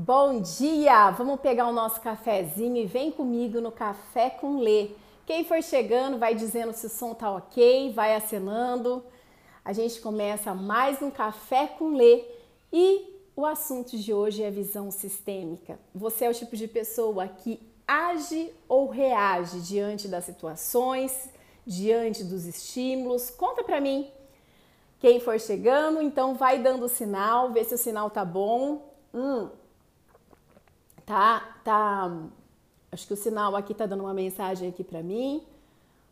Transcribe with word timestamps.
Bom 0.00 0.40
dia! 0.40 1.10
Vamos 1.10 1.40
pegar 1.40 1.66
o 1.66 1.72
nosso 1.72 2.00
cafezinho 2.00 2.76
e 2.76 2.86
vem 2.86 3.10
comigo 3.10 3.60
no 3.60 3.72
Café 3.72 4.30
com 4.30 4.60
Lê. 4.60 4.90
Quem 5.26 5.44
for 5.44 5.60
chegando 5.60 6.18
vai 6.18 6.36
dizendo 6.36 6.72
se 6.72 6.86
o 6.86 6.88
som 6.88 7.14
tá 7.14 7.28
ok, 7.32 7.92
vai 7.92 8.14
acenando. 8.14 9.04
A 9.64 9.72
gente 9.72 10.00
começa 10.00 10.54
mais 10.54 11.02
um 11.02 11.10
Café 11.10 11.66
com 11.66 11.96
Lê 11.96 12.24
e 12.72 13.12
o 13.34 13.44
assunto 13.44 13.98
de 13.98 14.14
hoje 14.14 14.40
é 14.40 14.52
visão 14.52 14.88
sistêmica. 14.92 15.80
Você 15.92 16.26
é 16.26 16.30
o 16.30 16.34
tipo 16.34 16.56
de 16.56 16.68
pessoa 16.68 17.26
que 17.26 17.60
age 17.84 18.54
ou 18.68 18.88
reage 18.88 19.58
diante 19.62 20.06
das 20.06 20.22
situações, 20.22 21.28
diante 21.66 22.22
dos 22.22 22.46
estímulos? 22.46 23.30
Conta 23.30 23.64
pra 23.64 23.80
mim. 23.80 24.08
Quem 25.00 25.18
for 25.18 25.40
chegando, 25.40 26.00
então 26.00 26.36
vai 26.36 26.62
dando 26.62 26.88
sinal, 26.88 27.50
vê 27.50 27.64
se 27.64 27.74
o 27.74 27.78
sinal 27.78 28.08
tá 28.08 28.24
bom. 28.24 28.94
Hum, 29.12 29.48
tá, 31.08 31.42
tá. 31.64 32.12
Acho 32.92 33.06
que 33.06 33.14
o 33.14 33.16
sinal 33.16 33.56
aqui 33.56 33.72
tá 33.72 33.86
dando 33.86 34.04
uma 34.04 34.12
mensagem 34.12 34.68
aqui 34.68 34.84
para 34.84 35.02
mim. 35.02 35.42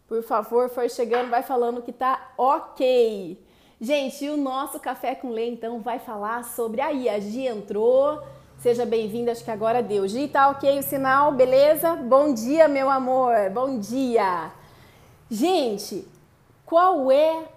Por 0.08 0.22
favor, 0.22 0.70
for 0.70 0.88
chegando, 0.88 1.28
vai 1.28 1.42
falando 1.42 1.82
que 1.82 1.92
tá 1.92 2.32
ok. 2.38 3.38
Gente, 3.78 4.26
o 4.30 4.38
nosso 4.38 4.80
café 4.80 5.14
com 5.14 5.28
lei 5.28 5.50
então 5.50 5.80
vai 5.80 5.98
falar 5.98 6.44
sobre 6.44 6.80
aí 6.80 7.10
a 7.10 7.20
Gi 7.20 7.46
entrou. 7.46 8.22
Seja 8.58 8.86
bem-vinda, 8.86 9.32
acho 9.32 9.44
que 9.44 9.50
agora 9.50 9.82
deu. 9.82 10.08
Gi, 10.08 10.28
tá 10.28 10.48
ok 10.48 10.78
o 10.78 10.82
sinal, 10.82 11.30
beleza? 11.32 11.94
Bom 11.96 12.32
dia, 12.32 12.66
meu 12.66 12.88
amor. 12.88 13.50
Bom 13.52 13.78
dia. 13.78 14.50
Gente, 15.30 16.08
qual 16.64 17.12
é 17.12 17.48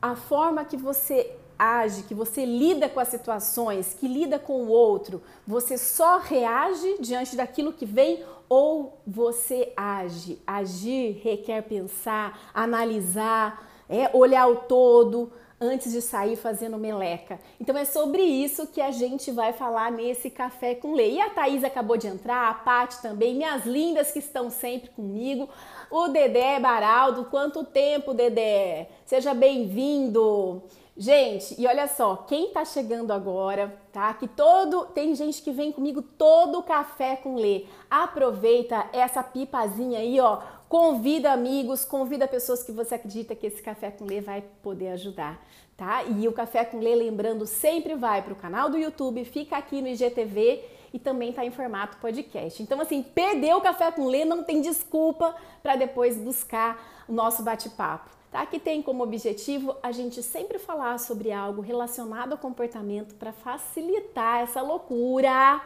a 0.00 0.14
forma 0.14 0.64
que 0.64 0.76
você 0.76 1.37
age, 1.58 2.04
que 2.04 2.14
você 2.14 2.44
lida 2.44 2.88
com 2.88 3.00
as 3.00 3.08
situações, 3.08 3.94
que 3.94 4.06
lida 4.06 4.38
com 4.38 4.62
o 4.62 4.68
outro, 4.68 5.22
você 5.46 5.76
só 5.76 6.18
reage 6.18 6.96
diante 7.00 7.34
daquilo 7.34 7.72
que 7.72 7.84
vem 7.84 8.24
ou 8.48 8.98
você 9.06 9.72
age? 9.76 10.40
Agir 10.46 11.20
requer 11.22 11.62
pensar, 11.62 12.50
analisar, 12.54 13.66
é, 13.88 14.10
olhar 14.14 14.46
o 14.46 14.56
todo 14.56 15.32
antes 15.60 15.92
de 15.92 16.00
sair 16.00 16.36
fazendo 16.36 16.78
meleca. 16.78 17.40
Então 17.60 17.76
é 17.76 17.84
sobre 17.84 18.22
isso 18.22 18.68
que 18.68 18.80
a 18.80 18.90
gente 18.90 19.30
vai 19.30 19.52
falar 19.52 19.90
nesse 19.90 20.30
café 20.30 20.74
com 20.74 20.94
lei. 20.94 21.16
E 21.16 21.20
a 21.20 21.30
Thaís 21.30 21.64
acabou 21.64 21.96
de 21.96 22.06
entrar, 22.06 22.48
a 22.48 22.54
Paty 22.54 23.02
também, 23.02 23.34
minhas 23.34 23.66
lindas 23.66 24.12
que 24.12 24.20
estão 24.20 24.50
sempre 24.50 24.90
comigo. 24.90 25.48
O 25.90 26.08
Dedé 26.08 26.60
Baraldo, 26.60 27.24
quanto 27.24 27.64
tempo, 27.64 28.14
Dedé? 28.14 28.88
Seja 29.04 29.34
bem-vindo. 29.34 30.62
Gente, 31.00 31.54
e 31.56 31.64
olha 31.64 31.86
só, 31.86 32.16
quem 32.16 32.50
tá 32.50 32.64
chegando 32.64 33.12
agora, 33.12 33.72
tá? 33.92 34.12
Que 34.14 34.26
todo 34.26 34.86
tem 34.86 35.14
gente 35.14 35.40
que 35.40 35.52
vem 35.52 35.70
comigo 35.70 36.02
todo 36.02 36.60
café 36.60 37.14
com 37.14 37.36
lê. 37.36 37.66
Aproveita 37.88 38.84
essa 38.92 39.22
pipazinha 39.22 40.00
aí, 40.00 40.18
ó. 40.18 40.40
Convida 40.68 41.30
amigos, 41.30 41.84
convida 41.84 42.26
pessoas 42.26 42.64
que 42.64 42.72
você 42.72 42.96
acredita 42.96 43.36
que 43.36 43.46
esse 43.46 43.62
café 43.62 43.92
com 43.92 44.06
lê 44.06 44.20
vai 44.20 44.42
poder 44.60 44.88
ajudar, 44.88 45.40
tá? 45.76 46.02
E 46.02 46.26
o 46.26 46.32
café 46.32 46.64
com 46.64 46.80
lê, 46.80 46.96
lembrando, 46.96 47.46
sempre 47.46 47.94
vai 47.94 48.20
pro 48.20 48.34
canal 48.34 48.68
do 48.68 48.76
YouTube, 48.76 49.24
fica 49.24 49.56
aqui 49.56 49.80
no 49.80 49.86
IGTV 49.86 50.64
e 50.92 50.98
também 50.98 51.32
tá 51.32 51.44
em 51.44 51.52
formato 51.52 51.96
podcast. 51.98 52.60
Então 52.60 52.80
assim, 52.80 53.04
perdeu 53.04 53.58
o 53.58 53.60
café 53.60 53.92
com 53.92 54.08
lê, 54.08 54.24
não 54.24 54.42
tem 54.42 54.60
desculpa 54.60 55.32
para 55.62 55.76
depois 55.76 56.16
buscar 56.16 57.04
o 57.06 57.12
nosso 57.12 57.44
bate-papo 57.44 58.17
tá? 58.30 58.44
Que 58.46 58.58
tem 58.58 58.82
como 58.82 59.02
objetivo 59.02 59.76
a 59.82 59.92
gente 59.92 60.22
sempre 60.22 60.58
falar 60.58 60.98
sobre 60.98 61.32
algo 61.32 61.60
relacionado 61.60 62.32
ao 62.32 62.38
comportamento 62.38 63.14
para 63.14 63.32
facilitar 63.32 64.40
essa 64.40 64.60
loucura 64.60 65.60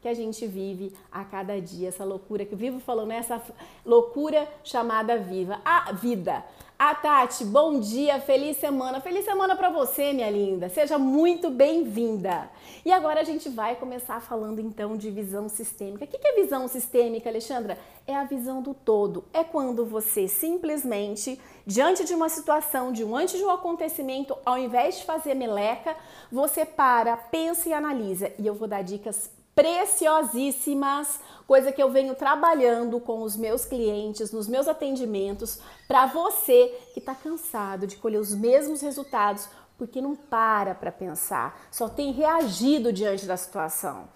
que 0.00 0.08
a 0.08 0.14
gente 0.14 0.46
vive 0.46 0.92
a 1.10 1.24
cada 1.24 1.60
dia, 1.60 1.88
essa 1.88 2.04
loucura 2.04 2.44
que 2.44 2.52
eu 2.52 2.58
vivo 2.58 2.78
falando, 2.78 3.08
né? 3.08 3.16
essa 3.16 3.42
loucura 3.84 4.48
chamada 4.62 5.16
viva, 5.18 5.60
a 5.64 5.92
vida. 5.92 6.44
A 6.78 6.94
Tati, 6.94 7.42
bom 7.42 7.80
dia, 7.80 8.20
feliz 8.20 8.58
semana. 8.58 9.00
Feliz 9.00 9.24
semana 9.24 9.56
para 9.56 9.70
você, 9.70 10.12
minha 10.12 10.28
linda. 10.28 10.68
Seja 10.68 10.98
muito 10.98 11.48
bem-vinda. 11.48 12.50
E 12.84 12.92
agora 12.92 13.22
a 13.22 13.24
gente 13.24 13.48
vai 13.48 13.76
começar 13.76 14.20
falando 14.20 14.60
então 14.60 14.94
de 14.94 15.10
visão 15.10 15.48
sistêmica. 15.48 16.04
O 16.04 16.06
que 16.06 16.18
é 16.22 16.34
visão 16.34 16.68
sistêmica, 16.68 17.30
Alexandra? 17.30 17.78
É 18.06 18.14
a 18.14 18.24
visão 18.24 18.60
do 18.60 18.74
todo. 18.74 19.24
É 19.32 19.42
quando 19.42 19.86
você 19.86 20.28
simplesmente, 20.28 21.40
diante 21.64 22.04
de 22.04 22.14
uma 22.14 22.28
situação, 22.28 22.92
diante 22.92 23.38
de 23.38 23.44
um 23.44 23.50
acontecimento, 23.50 24.36
ao 24.44 24.58
invés 24.58 24.98
de 24.98 25.04
fazer 25.04 25.32
meleca, 25.32 25.96
você 26.30 26.66
para, 26.66 27.16
pensa 27.16 27.70
e 27.70 27.72
analisa. 27.72 28.30
E 28.38 28.46
eu 28.46 28.54
vou 28.54 28.68
dar 28.68 28.82
dicas 28.82 29.30
preciosíssimas, 29.56 31.18
coisa 31.46 31.72
que 31.72 31.82
eu 31.82 31.90
venho 31.90 32.14
trabalhando 32.14 33.00
com 33.00 33.22
os 33.22 33.36
meus 33.36 33.64
clientes 33.64 34.30
nos 34.30 34.46
meus 34.46 34.68
atendimentos, 34.68 35.58
para 35.88 36.04
você 36.04 36.78
que 36.92 37.00
está 37.00 37.14
cansado 37.14 37.86
de 37.86 37.96
colher 37.96 38.20
os 38.20 38.34
mesmos 38.34 38.82
resultados 38.82 39.48
porque 39.78 40.00
não 40.00 40.14
para 40.14 40.74
para 40.74 40.92
pensar, 40.92 41.58
só 41.70 41.88
tem 41.88 42.12
reagido 42.12 42.92
diante 42.92 43.26
da 43.26 43.36
situação. 43.36 44.08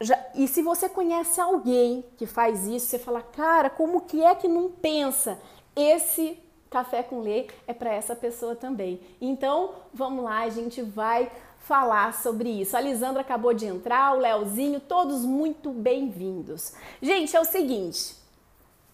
Já, 0.00 0.16
e 0.34 0.46
se 0.46 0.62
você 0.62 0.88
conhece 0.88 1.40
alguém 1.40 2.04
que 2.16 2.26
faz 2.26 2.66
isso, 2.66 2.86
você 2.86 2.98
fala, 2.98 3.20
cara, 3.20 3.68
como 3.68 4.02
que 4.02 4.22
é 4.22 4.34
que 4.34 4.46
não 4.46 4.70
pensa? 4.70 5.38
Esse 5.74 6.40
café 6.70 7.02
com 7.02 7.20
leite 7.20 7.52
é 7.66 7.74
para 7.74 7.92
essa 7.92 8.14
pessoa 8.14 8.54
também. 8.54 9.00
Então, 9.20 9.74
vamos 9.92 10.24
lá, 10.24 10.40
a 10.40 10.50
gente 10.50 10.82
vai 10.82 11.30
falar 11.68 12.14
sobre 12.14 12.48
isso. 12.48 12.74
A 12.74 12.80
Lisandra 12.80 13.20
acabou 13.20 13.52
de 13.52 13.66
entrar, 13.66 14.16
o 14.16 14.18
Leozinho, 14.18 14.80
todos 14.80 15.22
muito 15.22 15.70
bem-vindos. 15.70 16.72
Gente, 17.02 17.36
é 17.36 17.40
o 17.40 17.44
seguinte, 17.44 18.16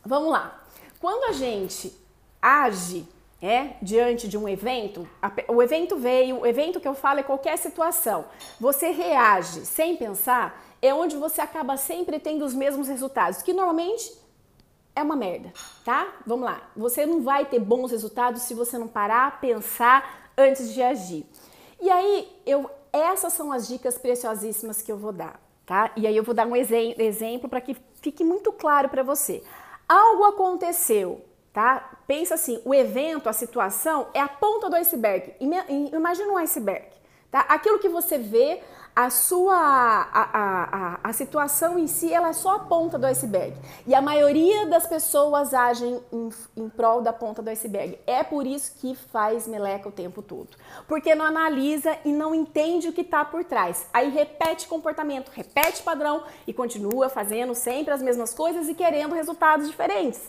vamos 0.04 0.32
lá. 0.32 0.60
Quando 1.00 1.30
a 1.30 1.32
gente 1.32 1.96
age 2.42 3.06
é, 3.40 3.76
diante 3.80 4.26
de 4.26 4.36
um 4.36 4.48
evento, 4.48 5.08
o 5.46 5.62
evento 5.62 5.96
veio, 5.96 6.40
o 6.40 6.46
evento 6.46 6.80
que 6.80 6.88
eu 6.88 6.94
falo 6.94 7.20
é 7.20 7.22
qualquer 7.22 7.56
situação. 7.58 8.24
Você 8.58 8.90
reage 8.90 9.64
sem 9.64 9.96
pensar, 9.96 10.60
é 10.82 10.92
onde 10.92 11.16
você 11.16 11.40
acaba 11.40 11.76
sempre 11.76 12.18
tendo 12.18 12.44
os 12.44 12.54
mesmos 12.54 12.88
resultados, 12.88 13.40
que 13.40 13.52
normalmente 13.52 14.12
é 14.96 15.02
uma 15.02 15.14
merda, 15.14 15.52
tá? 15.84 16.12
Vamos 16.26 16.46
lá. 16.46 16.68
Você 16.76 17.06
não 17.06 17.22
vai 17.22 17.46
ter 17.46 17.60
bons 17.60 17.92
resultados 17.92 18.42
se 18.42 18.52
você 18.52 18.76
não 18.76 18.88
parar, 18.88 19.40
pensar 19.40 20.32
antes 20.36 20.74
de 20.74 20.82
agir. 20.82 21.24
E 21.84 21.90
aí, 21.90 22.26
eu, 22.46 22.70
essas 22.90 23.34
são 23.34 23.52
as 23.52 23.68
dicas 23.68 23.98
preciosíssimas 23.98 24.80
que 24.80 24.90
eu 24.90 24.96
vou 24.96 25.12
dar, 25.12 25.38
tá? 25.66 25.92
E 25.94 26.06
aí 26.06 26.16
eu 26.16 26.24
vou 26.24 26.34
dar 26.34 26.46
um 26.46 26.56
exe 26.56 26.94
exemplo 26.98 27.46
para 27.46 27.60
que 27.60 27.76
fique 28.00 28.24
muito 28.24 28.50
claro 28.50 28.88
para 28.88 29.02
você. 29.02 29.42
Algo 29.86 30.24
aconteceu, 30.24 31.22
tá? 31.52 31.98
Pensa 32.06 32.36
assim, 32.36 32.58
o 32.64 32.74
evento, 32.74 33.28
a 33.28 33.34
situação 33.34 34.06
é 34.14 34.20
a 34.20 34.26
ponta 34.26 34.70
do 34.70 34.76
iceberg. 34.76 35.34
Imagina 35.38 36.32
um 36.32 36.38
iceberg, 36.38 36.86
tá? 37.30 37.40
Aquilo 37.40 37.78
que 37.78 37.90
você 37.90 38.16
vê, 38.16 38.62
a 38.94 39.10
sua 39.10 39.56
a, 39.56 40.28
a, 40.32 41.00
a, 41.02 41.12
situação 41.12 41.76
em 41.76 41.88
si 41.88 42.12
ela 42.12 42.28
é 42.28 42.32
só 42.32 42.56
a 42.56 42.58
ponta 42.60 42.96
do 42.96 43.06
iceberg. 43.06 43.56
E 43.86 43.94
a 43.94 44.00
maioria 44.00 44.66
das 44.66 44.86
pessoas 44.86 45.52
agem 45.52 46.00
em, 46.12 46.28
em 46.56 46.68
prol 46.68 47.02
da 47.02 47.12
ponta 47.12 47.42
do 47.42 47.50
iceberg. 47.50 47.98
É 48.06 48.22
por 48.22 48.46
isso 48.46 48.72
que 48.78 48.94
faz 48.94 49.48
meleca 49.48 49.88
o 49.88 49.92
tempo 49.92 50.22
todo. 50.22 50.56
Porque 50.86 51.12
não 51.12 51.24
analisa 51.24 51.98
e 52.04 52.12
não 52.12 52.32
entende 52.32 52.88
o 52.88 52.92
que 52.92 53.00
está 53.00 53.24
por 53.24 53.44
trás. 53.44 53.86
Aí 53.92 54.10
repete 54.10 54.68
comportamento 54.68 55.30
repete 55.30 55.82
padrão 55.82 56.22
e 56.46 56.52
continua 56.52 57.08
fazendo 57.08 57.54
sempre 57.54 57.92
as 57.92 58.00
mesmas 58.00 58.32
coisas 58.32 58.68
e 58.68 58.74
querendo 58.74 59.14
resultados 59.14 59.66
diferentes. 59.66 60.22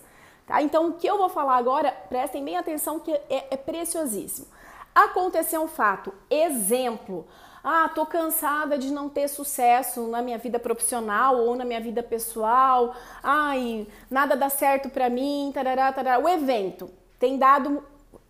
Tá? 0.47 0.63
Então 0.63 0.89
o 0.89 0.93
que 0.93 1.05
eu 1.05 1.19
vou 1.19 1.29
falar 1.29 1.57
agora 1.57 1.91
prestem 2.09 2.43
bem 2.43 2.57
atenção 2.57 2.99
que 2.99 3.11
é, 3.11 3.45
é 3.51 3.57
preciosíssimo. 3.57 4.47
Aconteceu 4.95 5.61
um 5.61 5.67
fato. 5.67 6.11
Exemplo 6.29 7.27
ah, 7.67 7.89
tô 7.89 8.05
cansada 8.05 8.77
de 8.77 8.91
não 8.91 9.09
ter 9.09 9.27
sucesso 9.27 10.07
na 10.07 10.21
minha 10.21 10.37
vida 10.37 10.59
profissional 10.59 11.37
ou 11.37 11.55
na 11.55 11.65
minha 11.65 11.81
vida 11.81 12.03
pessoal. 12.03 12.95
Ai, 13.23 13.87
nada 14.07 14.35
dá 14.35 14.49
certo 14.49 14.87
para 14.87 15.09
mim, 15.09 15.51
tarará, 15.51 15.91
tarará. 15.91 16.23
O 16.23 16.29
evento 16.29 16.91
tem 17.17 17.39
dado 17.39 17.83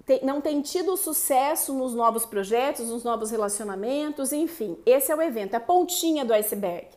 tem, 0.06 0.24
não 0.24 0.40
tem 0.40 0.62
tido 0.62 0.96
sucesso 0.96 1.74
nos 1.74 1.94
novos 1.94 2.26
projetos, 2.26 2.90
nos 2.90 3.04
novos 3.04 3.32
relacionamentos, 3.32 4.32
enfim, 4.32 4.78
esse 4.86 5.12
é 5.12 5.16
o 5.16 5.22
evento, 5.22 5.56
é 5.56 5.58
a 5.58 5.60
pontinha 5.60 6.24
do 6.24 6.34
iceberg. 6.34 6.88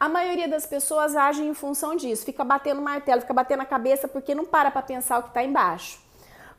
A 0.00 0.08
maioria 0.08 0.48
das 0.48 0.66
pessoas 0.66 1.14
agem 1.14 1.48
em 1.48 1.54
função 1.54 1.94
disso, 1.94 2.24
fica 2.24 2.44
batendo 2.44 2.82
martelo, 2.82 3.20
fica 3.20 3.34
batendo 3.34 3.62
a 3.62 3.66
cabeça 3.66 4.08
porque 4.08 4.34
não 4.34 4.44
para 4.44 4.70
para 4.70 4.82
pensar 4.82 5.18
o 5.18 5.22
que 5.22 5.28
está 5.28 5.44
embaixo. 5.44 6.00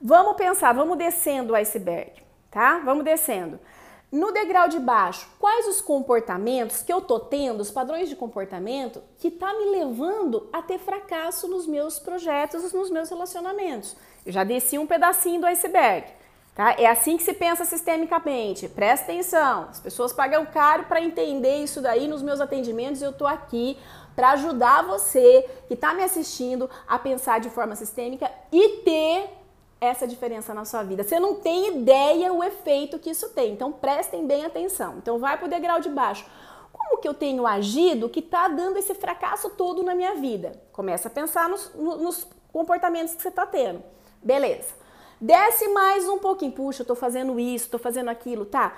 Vamos 0.02 0.38
pensar, 0.38 0.74
vamos 0.74 0.98
descendo 0.98 1.54
o 1.54 1.56
iceberg, 1.56 2.14
tá? 2.50 2.80
Vamos 2.86 3.04
descendo. 3.04 3.60
No 4.10 4.32
degrau 4.32 4.70
de 4.70 4.80
baixo, 4.80 5.28
quais 5.38 5.68
os 5.68 5.82
comportamentos 5.82 6.82
que 6.82 6.94
eu 6.94 7.02
tô 7.02 7.20
tendo, 7.20 7.60
os 7.60 7.70
padrões 7.70 8.08
de 8.08 8.16
comportamento 8.16 9.02
que 9.20 9.30
tá 9.30 9.54
me 9.54 9.66
levando 9.66 10.48
a 10.54 10.62
ter 10.62 10.80
fracasso 10.80 11.48
nos 11.50 11.68
meus 11.68 12.00
projetos, 12.00 12.72
nos 12.72 12.90
meus 12.90 13.10
relacionamentos? 13.10 13.98
Eu 14.26 14.32
já 14.32 14.46
desci 14.46 14.78
um 14.78 14.88
pedacinho 14.88 15.42
do 15.42 15.48
iceberg. 15.48 16.08
Tá? 16.56 16.72
É 16.72 16.88
assim 16.88 17.18
que 17.18 17.24
se 17.24 17.34
pensa 17.34 17.66
sistemicamente. 17.66 18.70
Presta 18.70 19.12
atenção. 19.12 19.68
As 19.70 19.80
pessoas 19.80 20.14
pagam 20.14 20.46
caro 20.46 20.86
para 20.86 21.02
entender 21.02 21.58
isso 21.58 21.82
daí 21.82 22.08
nos 22.08 22.24
meus 22.24 22.40
atendimentos. 22.40 23.02
Eu 23.02 23.12
estou 23.12 23.28
aqui 23.28 23.78
para 24.16 24.32
ajudar 24.32 24.84
você 24.84 25.48
que 25.68 25.76
está 25.76 25.94
me 25.94 26.02
assistindo 26.02 26.70
a 26.88 26.98
pensar 26.98 27.40
de 27.40 27.50
forma 27.50 27.76
sistêmica 27.76 28.32
e 28.52 28.82
ter 28.84 29.30
essa 29.80 30.08
diferença 30.08 30.54
na 30.54 30.66
sua 30.66 30.84
vida. 30.84 31.04
Você 31.04 31.20
não 31.20 31.36
tem 31.36 31.78
ideia 31.78 32.34
o 32.34 32.44
efeito 32.44 33.00
que 33.00 33.10
isso 33.10 33.30
tem. 33.30 33.54
Então 33.54 33.72
prestem 33.72 34.26
bem 34.26 34.46
atenção. 34.46 34.96
Então 34.98 35.20
vai 35.20 35.38
para 35.38 35.46
o 35.46 35.50
degrau 35.50 35.80
de 35.80 35.90
baixo. 35.90 36.26
Como 36.72 37.00
que 37.00 37.08
eu 37.08 37.14
tenho 37.14 37.46
agido 37.46 38.10
que 38.10 38.20
está 38.20 38.48
dando 38.48 38.78
esse 38.78 38.94
fracasso 38.94 39.50
todo 39.52 39.84
na 39.84 39.96
minha 39.96 40.16
vida? 40.16 40.60
Começa 40.72 41.08
a 41.08 41.12
pensar 41.12 41.50
nos, 41.50 41.74
nos 41.76 42.28
comportamentos 42.52 43.16
que 43.16 43.22
você 43.22 43.30
está 43.30 43.46
tendo. 43.46 43.84
Beleza. 44.22 44.74
Desce 45.20 45.68
mais 45.70 46.08
um 46.08 46.20
pouquinho. 46.20 46.52
Puxa, 46.52 46.84
eu 46.84 46.88
tô 46.88 46.96
fazendo 46.96 47.40
isso, 47.40 47.70
tô 47.70 47.80
fazendo 47.80 48.10
aquilo, 48.10 48.46
tá? 48.46 48.76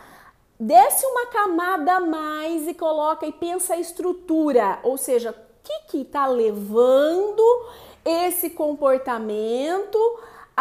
Desce 0.60 1.06
uma 1.06 1.28
camada 1.28 1.94
a 1.94 2.00
mais 2.00 2.68
e 2.68 2.74
coloca 2.74 3.26
e 3.26 3.32
pensa 3.32 3.76
a 3.76 3.80
estrutura, 3.80 4.80
ou 4.84 4.98
seja, 4.98 5.32
o 5.32 5.36
que 5.64 5.80
que 5.88 6.04
tá 6.04 6.28
levando 6.28 7.42
esse 8.04 8.50
comportamento 8.50 9.98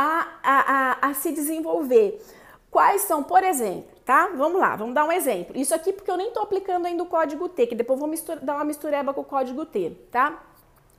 a, 0.00 0.28
a, 0.42 1.06
a, 1.06 1.08
a 1.10 1.14
se 1.14 1.32
desenvolver? 1.32 2.24
Quais 2.70 3.02
são, 3.02 3.22
por 3.22 3.42
exemplo, 3.42 3.90
tá? 4.04 4.30
Vamos 4.36 4.60
lá, 4.60 4.76
vamos 4.76 4.94
dar 4.94 5.04
um 5.04 5.12
exemplo. 5.12 5.56
Isso 5.56 5.74
aqui 5.74 5.92
porque 5.92 6.10
eu 6.10 6.16
nem 6.16 6.30
tô 6.30 6.40
aplicando 6.40 6.86
ainda 6.86 7.02
o 7.02 7.06
código 7.06 7.48
T, 7.48 7.66
que 7.66 7.74
depois 7.74 7.98
vou 7.98 8.08
mistura, 8.08 8.38
dar 8.40 8.54
uma 8.54 8.64
mistureba 8.64 9.12
com 9.12 9.22
o 9.22 9.24
código 9.24 9.64
T, 9.64 9.90
tá? 10.10 10.42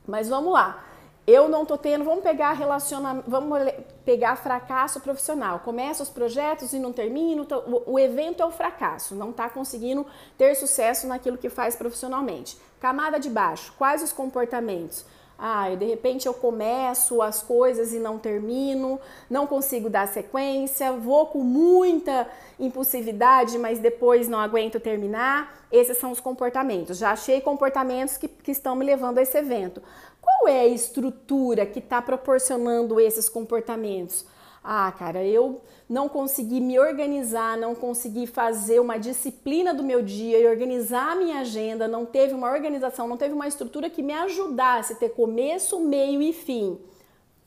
Mas 0.06 0.28
vamos 0.28 0.52
lá 0.52 0.84
eu 1.26 1.48
não 1.48 1.64
tô 1.64 1.78
tendo, 1.78 2.04
vamos 2.04 2.22
pegar 2.24 2.52
relacionamento, 2.52 3.30
vamos 3.30 3.58
pegar 4.04 4.36
fracasso 4.36 5.00
profissional. 5.00 5.60
Começa 5.60 6.02
os 6.02 6.10
projetos 6.10 6.72
e 6.72 6.78
não 6.78 6.92
termina, 6.92 7.42
o, 7.42 7.92
o 7.92 7.98
evento 7.98 8.42
é 8.42 8.46
o 8.46 8.50
fracasso, 8.50 9.14
não 9.14 9.30
está 9.30 9.48
conseguindo 9.48 10.04
ter 10.36 10.54
sucesso 10.56 11.06
naquilo 11.06 11.38
que 11.38 11.48
faz 11.48 11.76
profissionalmente. 11.76 12.58
Camada 12.80 13.20
de 13.20 13.30
baixo, 13.30 13.72
quais 13.78 14.02
os 14.02 14.12
comportamentos? 14.12 15.04
Ah, 15.42 15.74
de 15.74 15.86
repente 15.86 16.26
eu 16.26 16.34
começo 16.34 17.22
as 17.22 17.42
coisas 17.42 17.94
e 17.94 17.98
não 17.98 18.18
termino, 18.18 19.00
não 19.28 19.46
consigo 19.46 19.88
dar 19.88 20.06
sequência, 20.06 20.92
vou 20.92 21.26
com 21.26 21.42
muita 21.42 22.28
impulsividade, 22.58 23.58
mas 23.58 23.78
depois 23.78 24.28
não 24.28 24.38
aguento 24.38 24.78
terminar. 24.78 25.64
Esses 25.72 25.96
são 25.96 26.10
os 26.10 26.20
comportamentos. 26.20 26.98
Já 26.98 27.12
achei 27.12 27.40
comportamentos 27.40 28.18
que, 28.18 28.28
que 28.28 28.50
estão 28.50 28.76
me 28.76 28.84
levando 28.84 29.16
a 29.16 29.22
esse 29.22 29.38
evento. 29.38 29.82
Qual 30.20 30.46
é 30.46 30.60
a 30.60 30.66
estrutura 30.66 31.64
que 31.64 31.78
está 31.78 32.02
proporcionando 32.02 33.00
esses 33.00 33.26
comportamentos? 33.26 34.26
Ah, 34.62 34.92
cara, 34.92 35.24
eu 35.24 35.62
não 35.88 36.08
consegui 36.08 36.60
me 36.60 36.78
organizar, 36.78 37.56
não 37.56 37.74
consegui 37.74 38.26
fazer 38.26 38.78
uma 38.78 38.98
disciplina 38.98 39.72
do 39.72 39.82
meu 39.82 40.02
dia 40.02 40.38
e 40.38 40.46
organizar 40.46 41.12
a 41.12 41.16
minha 41.16 41.40
agenda, 41.40 41.88
não 41.88 42.04
teve 42.04 42.34
uma 42.34 42.50
organização, 42.50 43.08
não 43.08 43.16
teve 43.16 43.34
uma 43.34 43.48
estrutura 43.48 43.88
que 43.88 44.02
me 44.02 44.12
ajudasse 44.12 44.92
a 44.92 44.96
ter 44.96 45.10
começo, 45.10 45.80
meio 45.80 46.20
e 46.20 46.32
fim. 46.32 46.78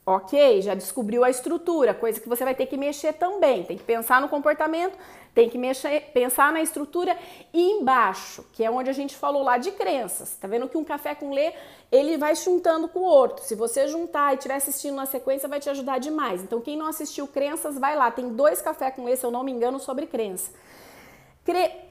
Ok, 0.06 0.62
já 0.62 0.76
descobriu 0.76 1.24
a 1.24 1.30
estrutura, 1.30 1.94
coisa 1.94 2.20
que 2.20 2.28
você 2.28 2.44
vai 2.44 2.54
ter 2.54 2.66
que 2.66 2.76
mexer 2.76 3.14
também. 3.14 3.64
Tem 3.64 3.78
que 3.78 3.86
pensar 3.86 4.20
no 4.20 4.28
comportamento, 4.28 4.98
tem 5.34 5.50
que 5.50 5.58
mexer, 5.58 6.12
pensar 6.14 6.52
na 6.52 6.62
estrutura 6.62 7.18
e 7.54 7.72
embaixo, 7.72 8.46
que 8.52 8.66
é 8.66 8.70
onde 8.70 8.90
a 8.90 8.94
gente 8.94 9.16
falou 9.16 9.44
lá 9.44 9.58
de 9.58 9.72
crenças. 9.72 10.36
Tá 10.36 10.46
vendo 10.46 10.68
que 10.68 10.78
um 10.78 10.84
café 10.84 11.16
com 11.16 11.32
lê, 11.32 11.54
ele 11.90 12.18
vai 12.18 12.36
juntando 12.36 12.90
com 12.90 13.00
o 13.00 13.04
outro. 13.04 13.46
Se 13.46 13.56
você 13.56 13.88
juntar 13.88 14.34
e 14.34 14.36
estiver 14.36 14.56
assistindo 14.56 14.96
na 14.96 15.06
sequência, 15.06 15.48
vai 15.48 15.62
te 15.62 15.70
ajudar 15.70 16.00
demais. 16.00 16.44
Então, 16.44 16.60
quem 16.60 16.76
não 16.76 16.88
assistiu 16.88 17.26
crenças, 17.26 17.80
vai 17.80 17.96
lá. 17.96 18.12
Tem 18.12 18.28
dois 18.28 18.62
café 18.62 18.92
com 18.92 19.06
lê, 19.06 19.16
se 19.16 19.26
eu 19.26 19.32
não 19.32 19.42
me 19.42 19.54
engano, 19.54 19.80
sobre 19.80 20.06
crença. 20.06 20.52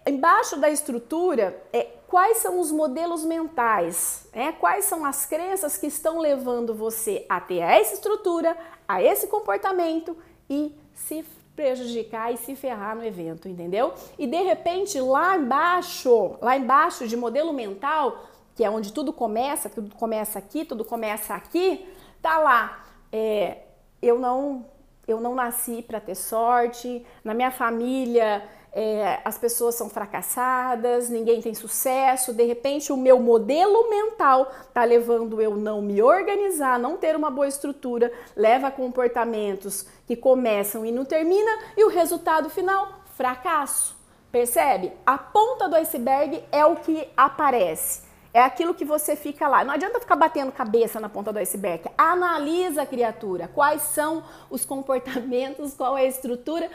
Embaixo 0.06 0.56
da 0.56 0.70
estrutura, 0.70 1.62
é, 1.72 1.87
quais 2.08 2.38
são 2.38 2.58
os 2.58 2.72
modelos 2.72 3.25
mentais, 3.25 4.26
é, 4.32 4.50
quais 4.52 4.84
são 4.87 5.04
as 5.04 5.26
crenças 5.26 5.76
que 5.76 5.87
estão 5.87 6.19
levando 6.19 6.75
você 6.75 7.25
a 7.28 7.40
ter 7.40 7.58
essa 7.58 7.94
estrutura, 7.94 8.56
a 8.88 9.02
esse 9.02 9.28
comportamento 9.28 10.16
e 10.49 10.75
se 10.94 11.25
prejudicar 11.54 12.32
e 12.32 12.37
se 12.37 12.56
ferrar 12.56 12.96
no 12.96 13.04
evento, 13.04 13.49
entendeu? 13.49 13.93
E 14.19 14.26
de 14.26 14.43
repente 14.43 14.99
lá 15.00 15.37
embaixo, 15.37 16.37
lá 16.40 16.56
embaixo 16.56 17.06
de 17.06 17.16
modelo 17.16 17.52
mental, 17.52 18.25
que 18.54 18.64
é 18.64 18.70
onde 18.70 18.93
tudo 18.93 19.12
começa, 19.12 19.69
tudo 19.69 19.94
começa 19.94 20.38
aqui, 20.38 20.64
tudo 20.64 20.84
começa 20.84 21.34
aqui, 21.34 21.87
tá 22.20 22.38
lá. 22.38 22.84
É, 23.10 23.58
eu 24.00 24.19
não, 24.19 24.66
eu 25.06 25.20
não 25.20 25.34
nasci 25.34 25.82
para 25.82 26.00
ter 26.00 26.14
sorte. 26.14 27.04
Na 27.22 27.34
minha 27.34 27.50
família 27.50 28.43
é, 28.75 29.21
as 29.23 29.37
pessoas 29.37 29.75
são 29.75 29.91
fracassadas, 29.91 31.11
ninguém 31.11 31.43
tem 31.43 31.53
sucesso, 31.55 32.33
de 32.33 32.45
repente 32.45 32.91
o 32.91 32.97
meu 32.97 33.21
modelo 33.21 33.91
mental 33.91 34.51
tá 34.73 34.83
levando 34.83 35.43
eu 35.43 35.55
não 35.57 35.83
me 35.83 36.01
organizar, 36.01 36.79
não 36.79 36.97
ter 36.97 37.15
uma 37.15 37.31
boa 37.31 37.47
estrutura, 37.47 38.11
leva 38.35 38.69
a 38.69 38.71
comportamentos 38.71 39.87
que 40.07 40.17
começam 40.17 40.87
e 40.87 40.93
não 40.93 41.05
termina 41.05 41.51
e 41.77 41.85
o 41.85 41.89
resultado 41.89 42.49
final, 42.49 43.03
fracasso. 43.15 43.95
Percebe? 44.31 44.93
A 45.05 45.19
ponta 45.19 45.69
do 45.69 45.77
iceberg 45.77 46.43
é 46.51 46.65
o 46.65 46.77
que 46.77 47.07
aparece. 47.15 48.11
É 48.33 48.41
aquilo 48.41 48.73
que 48.73 48.87
você 48.87 49.15
fica 49.15 49.47
lá. 49.47 49.63
Não 49.63 49.75
adianta 49.75 50.01
ficar 50.01 50.17
batendo 50.17 50.51
cabeça 50.51 50.99
na 50.99 51.11
ponta 51.11 51.31
do 51.31 51.39
iceberg. 51.39 51.85
Analisa, 51.99 52.87
criatura, 52.87 53.47
quais 53.49 53.83
são 53.83 54.25
os 54.49 54.65
comportamentos, 54.65 55.75
qual 55.75 55.99
é 55.99 56.03
a 56.03 56.07
estrutura 56.07 56.71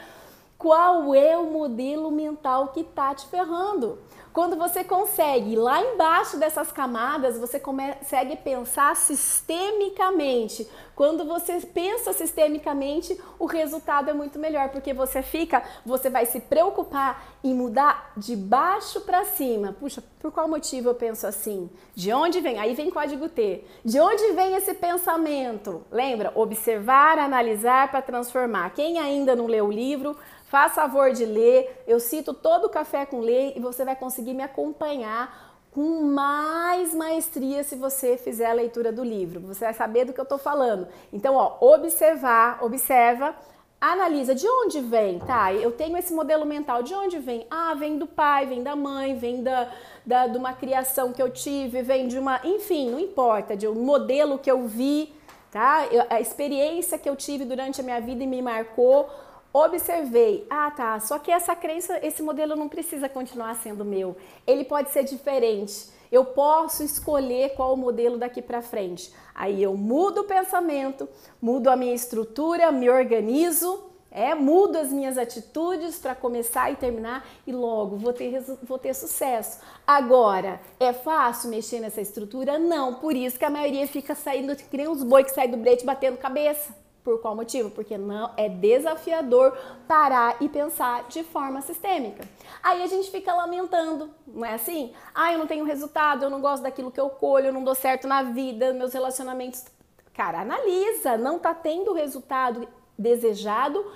qual 0.58 1.14
é 1.14 1.38
o 1.38 1.44
modelo 1.44 2.10
mental 2.10 2.68
que 2.68 2.82
tá 2.82 3.14
te 3.14 3.26
ferrando. 3.28 4.00
Quando 4.32 4.56
você 4.56 4.84
consegue, 4.84 5.56
lá 5.56 5.80
embaixo 5.80 6.36
dessas 6.36 6.70
camadas, 6.70 7.38
você 7.38 7.58
consegue 7.58 8.36
pensar 8.36 8.94
sistemicamente. 8.94 10.68
Quando 10.94 11.24
você 11.24 11.60
pensa 11.60 12.12
sistemicamente, 12.12 13.18
o 13.38 13.46
resultado 13.46 14.10
é 14.10 14.12
muito 14.12 14.38
melhor, 14.38 14.68
porque 14.68 14.92
você 14.92 15.22
fica, 15.22 15.62
você 15.86 16.10
vai 16.10 16.26
se 16.26 16.40
preocupar 16.40 17.38
em 17.42 17.54
mudar 17.54 18.12
de 18.16 18.36
baixo 18.36 19.00
para 19.00 19.24
cima. 19.24 19.76
Puxa, 19.78 20.02
por 20.20 20.30
qual 20.30 20.48
motivo 20.48 20.88
eu 20.88 20.94
penso 20.94 21.26
assim? 21.26 21.70
De 21.94 22.12
onde 22.12 22.40
vem? 22.40 22.58
Aí 22.58 22.74
vem 22.74 22.90
código 22.90 23.28
T. 23.28 23.64
De 23.84 24.00
onde 24.00 24.32
vem 24.32 24.54
esse 24.54 24.74
pensamento? 24.74 25.84
Lembra? 25.90 26.32
Observar, 26.34 27.18
analisar 27.18 27.90
para 27.90 28.02
transformar. 28.02 28.70
Quem 28.70 28.98
ainda 28.98 29.34
não 29.34 29.46
leu 29.46 29.66
o 29.66 29.72
livro, 29.72 30.16
Faz 30.48 30.74
favor 30.74 31.12
de 31.12 31.26
ler. 31.26 31.82
Eu 31.86 32.00
cito 32.00 32.32
todo 32.32 32.64
o 32.64 32.70
Café 32.70 33.04
com 33.04 33.20
Lei 33.20 33.52
e 33.54 33.60
você 33.60 33.84
vai 33.84 33.94
conseguir 33.94 34.32
me 34.32 34.42
acompanhar 34.42 35.48
com 35.70 36.02
mais 36.02 36.94
maestria 36.94 37.62
se 37.62 37.76
você 37.76 38.16
fizer 38.16 38.46
a 38.46 38.54
leitura 38.54 38.90
do 38.90 39.04
livro. 39.04 39.40
Você 39.40 39.66
vai 39.66 39.74
saber 39.74 40.06
do 40.06 40.12
que 40.14 40.20
eu 40.20 40.24
estou 40.24 40.38
falando. 40.38 40.88
Então, 41.12 41.34
ó, 41.34 41.58
observar, 41.60 42.64
observa, 42.64 43.34
analisa 43.78 44.34
de 44.34 44.48
onde 44.48 44.80
vem, 44.80 45.18
tá? 45.18 45.52
Eu 45.52 45.70
tenho 45.70 45.98
esse 45.98 46.14
modelo 46.14 46.46
mental, 46.46 46.82
de 46.82 46.94
onde 46.94 47.18
vem? 47.18 47.46
Ah, 47.50 47.74
vem 47.74 47.98
do 47.98 48.06
pai, 48.06 48.46
vem 48.46 48.62
da 48.62 48.74
mãe, 48.74 49.16
vem 49.16 49.42
da, 49.42 49.70
da, 50.04 50.26
de 50.28 50.38
uma 50.38 50.54
criação 50.54 51.12
que 51.12 51.22
eu 51.22 51.30
tive, 51.30 51.82
vem 51.82 52.08
de 52.08 52.18
uma. 52.18 52.40
Enfim, 52.42 52.90
não 52.90 52.98
importa, 52.98 53.54
de 53.54 53.68
um 53.68 53.74
modelo 53.74 54.38
que 54.38 54.50
eu 54.50 54.66
vi, 54.66 55.12
tá? 55.50 55.86
Eu, 55.90 56.06
a 56.08 56.22
experiência 56.22 56.98
que 56.98 57.08
eu 57.08 57.14
tive 57.14 57.44
durante 57.44 57.82
a 57.82 57.84
minha 57.84 58.00
vida 58.00 58.24
e 58.24 58.26
me 58.26 58.40
marcou 58.40 59.10
observei, 59.52 60.46
ah 60.50 60.70
tá, 60.70 61.00
só 61.00 61.18
que 61.18 61.30
essa 61.30 61.56
crença, 61.56 61.98
esse 62.02 62.22
modelo 62.22 62.54
não 62.54 62.68
precisa 62.68 63.08
continuar 63.08 63.54
sendo 63.56 63.84
meu, 63.84 64.16
ele 64.46 64.64
pode 64.64 64.90
ser 64.90 65.04
diferente. 65.04 65.96
Eu 66.10 66.24
posso 66.24 66.82
escolher 66.82 67.54
qual 67.54 67.74
o 67.74 67.76
modelo 67.76 68.16
daqui 68.16 68.40
para 68.40 68.62
frente. 68.62 69.12
Aí 69.34 69.62
eu 69.62 69.76
mudo 69.76 70.22
o 70.22 70.24
pensamento, 70.24 71.06
mudo 71.40 71.68
a 71.68 71.76
minha 71.76 71.94
estrutura, 71.94 72.72
me 72.72 72.88
organizo, 72.88 73.88
é, 74.10 74.34
mudo 74.34 74.76
as 74.76 74.90
minhas 74.90 75.18
atitudes 75.18 75.98
para 75.98 76.14
começar 76.14 76.72
e 76.72 76.76
terminar 76.76 77.28
e 77.46 77.52
logo 77.52 77.96
vou 77.96 78.12
ter, 78.12 78.42
vou 78.62 78.78
ter 78.78 78.94
sucesso. 78.94 79.60
Agora, 79.86 80.60
é 80.80 80.94
fácil 80.94 81.50
mexer 81.50 81.80
nessa 81.80 82.00
estrutura? 82.00 82.58
Não, 82.58 82.94
por 82.94 83.14
isso 83.14 83.38
que 83.38 83.44
a 83.44 83.50
maioria 83.50 83.86
fica 83.86 84.14
saindo, 84.14 84.56
que 84.56 84.76
nem 84.76 84.88
uns 84.88 85.02
boi 85.02 85.24
que 85.24 85.30
saem 85.30 85.50
do 85.50 85.58
brete 85.58 85.84
batendo 85.84 86.16
cabeça. 86.16 86.74
Por 87.08 87.22
qual 87.22 87.34
motivo? 87.34 87.70
Porque 87.70 87.96
não 87.96 88.30
é 88.36 88.50
desafiador 88.50 89.56
parar 89.88 90.36
e 90.42 90.48
pensar 90.50 91.08
de 91.08 91.24
forma 91.24 91.62
sistêmica. 91.62 92.22
Aí 92.62 92.82
a 92.82 92.86
gente 92.86 93.10
fica 93.10 93.32
lamentando, 93.32 94.10
não 94.26 94.44
é 94.44 94.52
assim? 94.52 94.92
Ah, 95.14 95.32
eu 95.32 95.38
não 95.38 95.46
tenho 95.46 95.64
resultado, 95.64 96.24
eu 96.24 96.28
não 96.28 96.38
gosto 96.38 96.64
daquilo 96.64 96.90
que 96.90 97.00
eu 97.00 97.08
colho, 97.08 97.46
eu 97.46 97.52
não 97.54 97.64
dou 97.64 97.74
certo 97.74 98.06
na 98.06 98.22
vida, 98.24 98.74
meus 98.74 98.92
relacionamentos. 98.92 99.64
Cara, 100.12 100.42
analisa, 100.42 101.16
não 101.16 101.38
tá 101.38 101.54
tendo 101.54 101.92
o 101.92 101.94
resultado 101.94 102.68
desejado, 102.98 103.90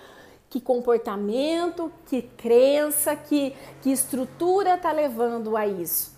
que 0.48 0.58
comportamento, 0.58 1.92
que 2.06 2.22
crença, 2.22 3.14
que, 3.14 3.54
que 3.82 3.92
estrutura 3.92 4.78
tá 4.78 4.90
levando 4.90 5.54
a 5.54 5.66
isso. 5.66 6.11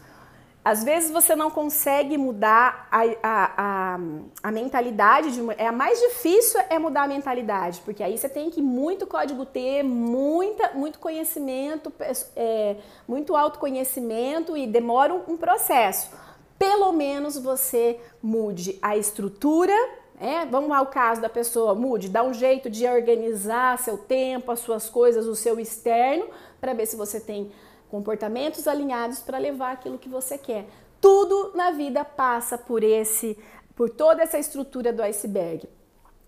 Às 0.64 0.82
vezes 0.82 1.10
você 1.10 1.36
não 1.36 1.50
consegue 1.50 2.16
mudar 2.16 2.88
a, 2.90 3.02
a, 3.22 3.52
a, 3.56 3.98
a 4.42 4.50
mentalidade 4.50 5.32
de 5.32 5.40
é 5.58 5.66
a 5.66 5.72
mais 5.72 6.00
difícil 6.00 6.58
é 6.70 6.78
mudar 6.78 7.02
a 7.02 7.08
mentalidade, 7.08 7.82
porque 7.84 8.02
aí 8.02 8.16
você 8.16 8.28
tem 8.28 8.48
que 8.48 8.62
muito 8.62 9.06
código 9.06 9.44
ter, 9.44 9.82
muita, 9.82 10.70
muito 10.72 10.98
conhecimento, 10.98 11.92
é, 12.34 12.76
muito 13.06 13.36
autoconhecimento 13.36 14.56
e 14.56 14.66
demora 14.66 15.12
um, 15.12 15.34
um 15.34 15.36
processo. 15.36 16.10
Pelo 16.58 16.92
menos 16.92 17.36
você 17.36 18.00
mude 18.22 18.78
a 18.80 18.96
estrutura 18.96 19.74
é, 20.20 20.46
vamos 20.46 20.70
ao 20.70 20.86
caso 20.86 21.20
da 21.20 21.28
pessoa, 21.28 21.74
mude, 21.74 22.08
dá 22.08 22.22
um 22.22 22.32
jeito 22.32 22.70
de 22.70 22.86
organizar 22.86 23.78
seu 23.78 23.98
tempo, 23.98 24.52
as 24.52 24.60
suas 24.60 24.88
coisas, 24.88 25.26
o 25.26 25.34
seu 25.34 25.58
externo, 25.58 26.26
para 26.60 26.72
ver 26.72 26.86
se 26.86 26.96
você 26.96 27.18
tem 27.20 27.50
comportamentos 27.94 28.66
alinhados 28.66 29.20
para 29.20 29.38
levar 29.38 29.70
aquilo 29.70 29.98
que 29.98 30.08
você 30.08 30.36
quer. 30.36 30.66
Tudo 31.00 31.52
na 31.54 31.70
vida 31.70 32.04
passa 32.04 32.58
por 32.58 32.82
esse, 32.82 33.38
por 33.76 33.88
toda 33.88 34.20
essa 34.20 34.36
estrutura 34.36 34.92
do 34.92 35.00
iceberg. 35.00 35.68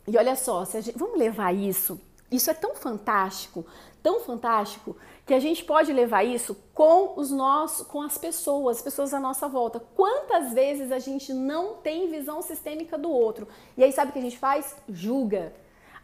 E 0.06 0.16
olha 0.16 0.36
só, 0.36 0.64
gente, 0.64 0.92
vamos 0.96 1.18
levar 1.18 1.52
isso. 1.52 2.00
Isso 2.30 2.48
é 2.52 2.54
tão 2.54 2.76
fantástico, 2.76 3.66
tão 4.00 4.20
fantástico 4.20 4.96
que 5.26 5.34
a 5.34 5.40
gente 5.40 5.64
pode 5.64 5.92
levar 5.92 6.22
isso 6.22 6.56
com 6.72 7.14
os 7.16 7.32
nossos, 7.32 7.84
com 7.84 8.00
as 8.00 8.16
pessoas, 8.16 8.76
as 8.76 8.82
pessoas 8.82 9.12
à 9.12 9.18
nossa 9.18 9.48
volta. 9.48 9.80
Quantas 9.96 10.52
vezes 10.52 10.92
a 10.92 11.00
gente 11.00 11.32
não 11.32 11.74
tem 11.74 12.08
visão 12.08 12.40
sistêmica 12.42 12.96
do 12.96 13.10
outro? 13.10 13.48
E 13.76 13.82
aí 13.82 13.92
sabe 13.92 14.10
o 14.10 14.12
que 14.12 14.20
a 14.20 14.22
gente 14.22 14.38
faz? 14.38 14.76
Julga. 14.88 15.52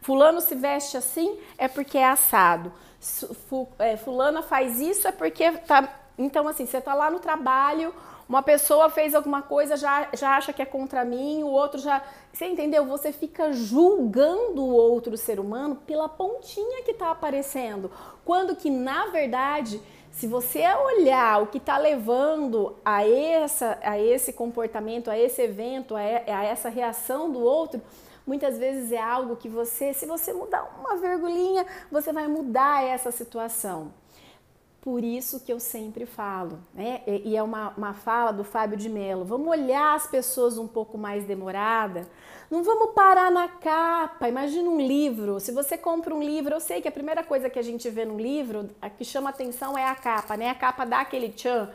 Fulano 0.03 0.41
se 0.41 0.53
veste 0.53 0.97
assim 0.97 1.37
é 1.57 1.67
porque 1.67 1.97
é 1.97 2.05
assado. 2.05 2.71
É, 3.79 3.97
fulana 3.97 4.41
faz 4.41 4.79
isso 4.79 5.07
é 5.07 5.11
porque 5.11 5.51
tá. 5.51 6.01
Então, 6.17 6.47
assim, 6.47 6.65
você 6.65 6.79
tá 6.79 6.93
lá 6.93 7.09
no 7.09 7.19
trabalho, 7.19 7.93
uma 8.29 8.43
pessoa 8.43 8.89
fez 8.89 9.15
alguma 9.15 9.41
coisa, 9.41 9.75
já, 9.75 10.09
já 10.13 10.37
acha 10.37 10.53
que 10.53 10.61
é 10.61 10.65
contra 10.65 11.03
mim, 11.03 11.41
o 11.41 11.47
outro 11.47 11.79
já. 11.79 12.03
Você 12.31 12.45
entendeu? 12.45 12.85
Você 12.85 13.11
fica 13.11 13.51
julgando 13.51 14.63
o 14.63 14.73
outro 14.73 15.17
ser 15.17 15.39
humano 15.39 15.75
pela 15.87 16.07
pontinha 16.07 16.83
que 16.83 16.91
está 16.91 17.11
aparecendo. 17.11 17.89
Quando 18.23 18.55
que, 18.55 18.69
na 18.69 19.07
verdade, 19.07 19.81
se 20.11 20.27
você 20.27 20.63
olhar 20.75 21.41
o 21.41 21.47
que 21.47 21.57
está 21.57 21.77
levando 21.77 22.75
a, 22.85 23.07
essa, 23.07 23.79
a 23.81 23.99
esse 23.99 24.33
comportamento, 24.33 25.09
a 25.09 25.17
esse 25.17 25.41
evento, 25.41 25.95
a, 25.95 26.01
a 26.01 26.43
essa 26.43 26.69
reação 26.69 27.31
do 27.31 27.39
outro, 27.39 27.81
muitas 28.25 28.57
vezes 28.57 28.91
é 28.91 29.01
algo 29.01 29.35
que 29.35 29.49
você, 29.49 29.93
se 29.93 30.05
você 30.05 30.33
mudar 30.33 30.63
uma 30.79 30.95
virgulinha, 30.97 31.65
você 31.91 32.11
vai 32.11 32.27
mudar 32.27 32.83
essa 32.83 33.11
situação. 33.11 33.91
Por 34.83 35.01
isso 35.01 35.39
que 35.39 35.53
eu 35.53 35.61
sempre 35.61 36.05
falo, 36.05 36.59
né? 36.73 37.03
E 37.07 37.37
é 37.37 37.41
uma, 37.41 37.69
uma 37.69 37.93
fala 37.93 38.33
do 38.33 38.43
Fábio 38.43 38.75
de 38.75 38.89
Mello. 38.89 39.23
Vamos 39.23 39.47
olhar 39.47 39.95
as 39.95 40.07
pessoas 40.07 40.57
um 40.57 40.67
pouco 40.67 40.97
mais 40.97 41.23
demorada. 41.23 42.05
Não 42.51 42.63
vamos 42.63 42.93
parar 42.93 43.31
na 43.31 43.47
capa. 43.47 44.27
Imagina 44.27 44.69
um 44.69 44.81
livro. 44.81 45.39
Se 45.39 45.53
você 45.53 45.77
compra 45.77 46.13
um 46.13 46.21
livro, 46.21 46.53
eu 46.53 46.59
sei 46.59 46.81
que 46.81 46.87
a 46.89 46.91
primeira 46.91 47.23
coisa 47.23 47.49
que 47.49 47.57
a 47.57 47.61
gente 47.61 47.89
vê 47.89 48.03
no 48.03 48.19
livro, 48.19 48.69
a 48.81 48.89
que 48.89 49.05
chama 49.05 49.29
atenção 49.29 49.77
é 49.77 49.87
a 49.87 49.95
capa, 49.95 50.35
né? 50.35 50.49
A 50.49 50.55
capa 50.55 50.83
dá 50.83 50.99
aquele 50.99 51.29
tchan. 51.29 51.69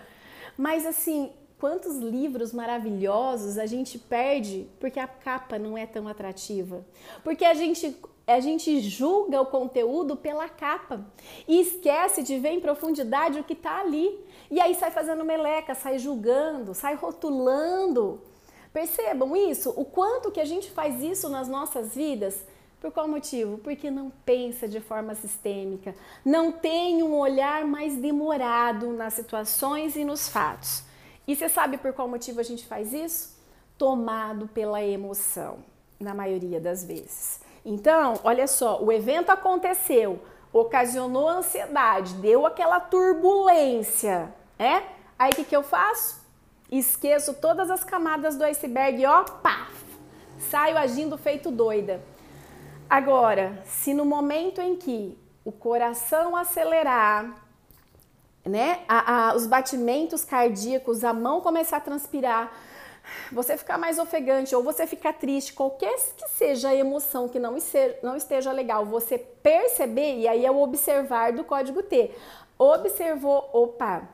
Mas 0.55 0.85
assim, 0.85 1.33
quantos 1.59 1.97
livros 1.97 2.53
maravilhosos 2.53 3.59
a 3.59 3.67
gente 3.67 3.99
perde 3.99 4.69
porque 4.79 5.01
a 5.01 5.07
capa 5.07 5.59
não 5.59 5.77
é 5.77 5.87
tão 5.87 6.09
atrativa. 6.09 6.85
Porque 7.23 7.45
a 7.45 7.55
gente 7.55 7.97
a 8.27 8.41
gente 8.41 8.81
julga 8.81 9.41
o 9.41 9.47
conteúdo 9.47 10.15
pela 10.15 10.51
capa 10.51 11.01
e 11.47 11.61
esquece 11.61 12.23
de 12.23 12.39
ver 12.39 12.51
em 12.51 12.61
profundidade 12.61 13.41
o 13.41 13.45
que 13.45 13.55
está 13.55 13.81
ali. 13.81 14.23
E 14.51 14.61
aí 14.61 14.75
sai 14.75 14.91
fazendo 14.91 15.25
meleca, 15.25 15.75
sai 15.75 15.99
julgando, 15.99 16.75
sai 16.75 16.95
rotulando. 16.95 18.21
Percebam 18.71 19.35
isso? 19.35 19.73
O 19.77 19.85
quanto 19.85 20.31
que 20.31 20.41
a 20.41 20.45
gente 20.45 20.71
faz 20.71 21.03
isso 21.03 21.31
nas 21.31 21.49
nossas 21.49 21.95
vidas? 21.95 22.45
Por 22.79 22.93
qual 22.93 23.09
motivo? 23.09 23.59
Porque 23.59 23.91
não 23.91 24.13
pensa 24.27 24.69
de 24.69 24.79
forma 24.79 25.15
sistêmica, 25.15 25.95
não 26.23 26.53
tem 26.53 27.03
um 27.03 27.17
olhar 27.17 27.65
mais 27.65 27.97
demorado 27.97 28.93
nas 28.93 29.15
situações 29.15 29.97
e 29.97 30.05
nos 30.05 30.29
fatos. 30.29 30.87
E 31.29 31.37
você 31.37 31.47
sabe 31.47 31.77
por 31.77 31.93
qual 31.93 32.09
motivo 32.09 32.41
a 32.41 32.43
gente 32.43 32.67
faz 32.67 32.95
isso? 32.95 33.39
Tomado 33.77 34.49
pela 34.49 34.83
emoção, 34.83 35.59
na 36.01 36.15
maioria 36.15 36.59
das 36.59 36.83
vezes. 36.83 37.41
Então, 37.63 38.19
olha 38.25 38.47
só, 38.47 38.83
o 38.83 38.91
evento 38.91 39.29
aconteceu, 39.29 40.21
ocasionou 40.51 41.29
ansiedade, 41.29 42.15
deu 42.15 42.47
aquela 42.47 42.81
turbulência, 42.81 44.35
é? 44.59 44.83
Aí 45.19 45.31
o 45.31 45.37
que, 45.37 45.45
que 45.45 45.55
eu 45.55 45.63
faço? 45.63 46.27
Esqueço 46.71 47.35
todas 47.35 47.71
as 47.71 47.85
camadas 47.85 48.37
do 48.37 48.45
iceberg, 48.45 49.05
ó, 49.05 49.25
pá, 49.25 49.69
saio 50.39 50.79
agindo 50.79 51.19
feito 51.19 51.51
doida. 51.51 52.01
Agora, 52.89 53.63
se 53.67 53.93
no 53.93 54.07
momento 54.07 54.63
em 54.63 54.77
que 54.77 55.19
o 55.45 55.53
coração 55.53 56.35
acelerar, 56.35 57.48
né, 58.49 58.81
a, 58.89 59.31
a, 59.31 59.37
os 59.37 59.47
batimentos 59.47 60.25
cardíacos, 60.25 61.05
a 61.05 61.13
mão 61.13 61.41
começar 61.41 61.77
a 61.77 61.81
transpirar, 61.81 62.53
você 63.33 63.57
ficar 63.57 63.79
mais 63.79 63.99
ofegante 63.99 64.55
ou 64.55 64.63
você 64.63 64.87
ficar 64.87 65.15
triste, 65.15 65.53
qualquer 65.53 65.97
que 66.17 66.29
seja 66.31 66.71
a 66.71 66.75
emoção 66.75 67.29
que 67.29 67.39
não 67.39 67.57
esteja, 67.57 67.99
não 68.03 68.17
esteja 68.17 68.53
legal, 68.53 68.85
você 68.85 69.19
perceber, 69.19 70.19
e 70.19 70.29
aí 70.29 70.45
é 70.45 70.51
o 70.51 70.61
observar 70.61 71.33
do 71.33 71.45
código 71.45 71.83
T. 71.83 72.11
Observou, 72.59 73.49
opa, 73.53 74.09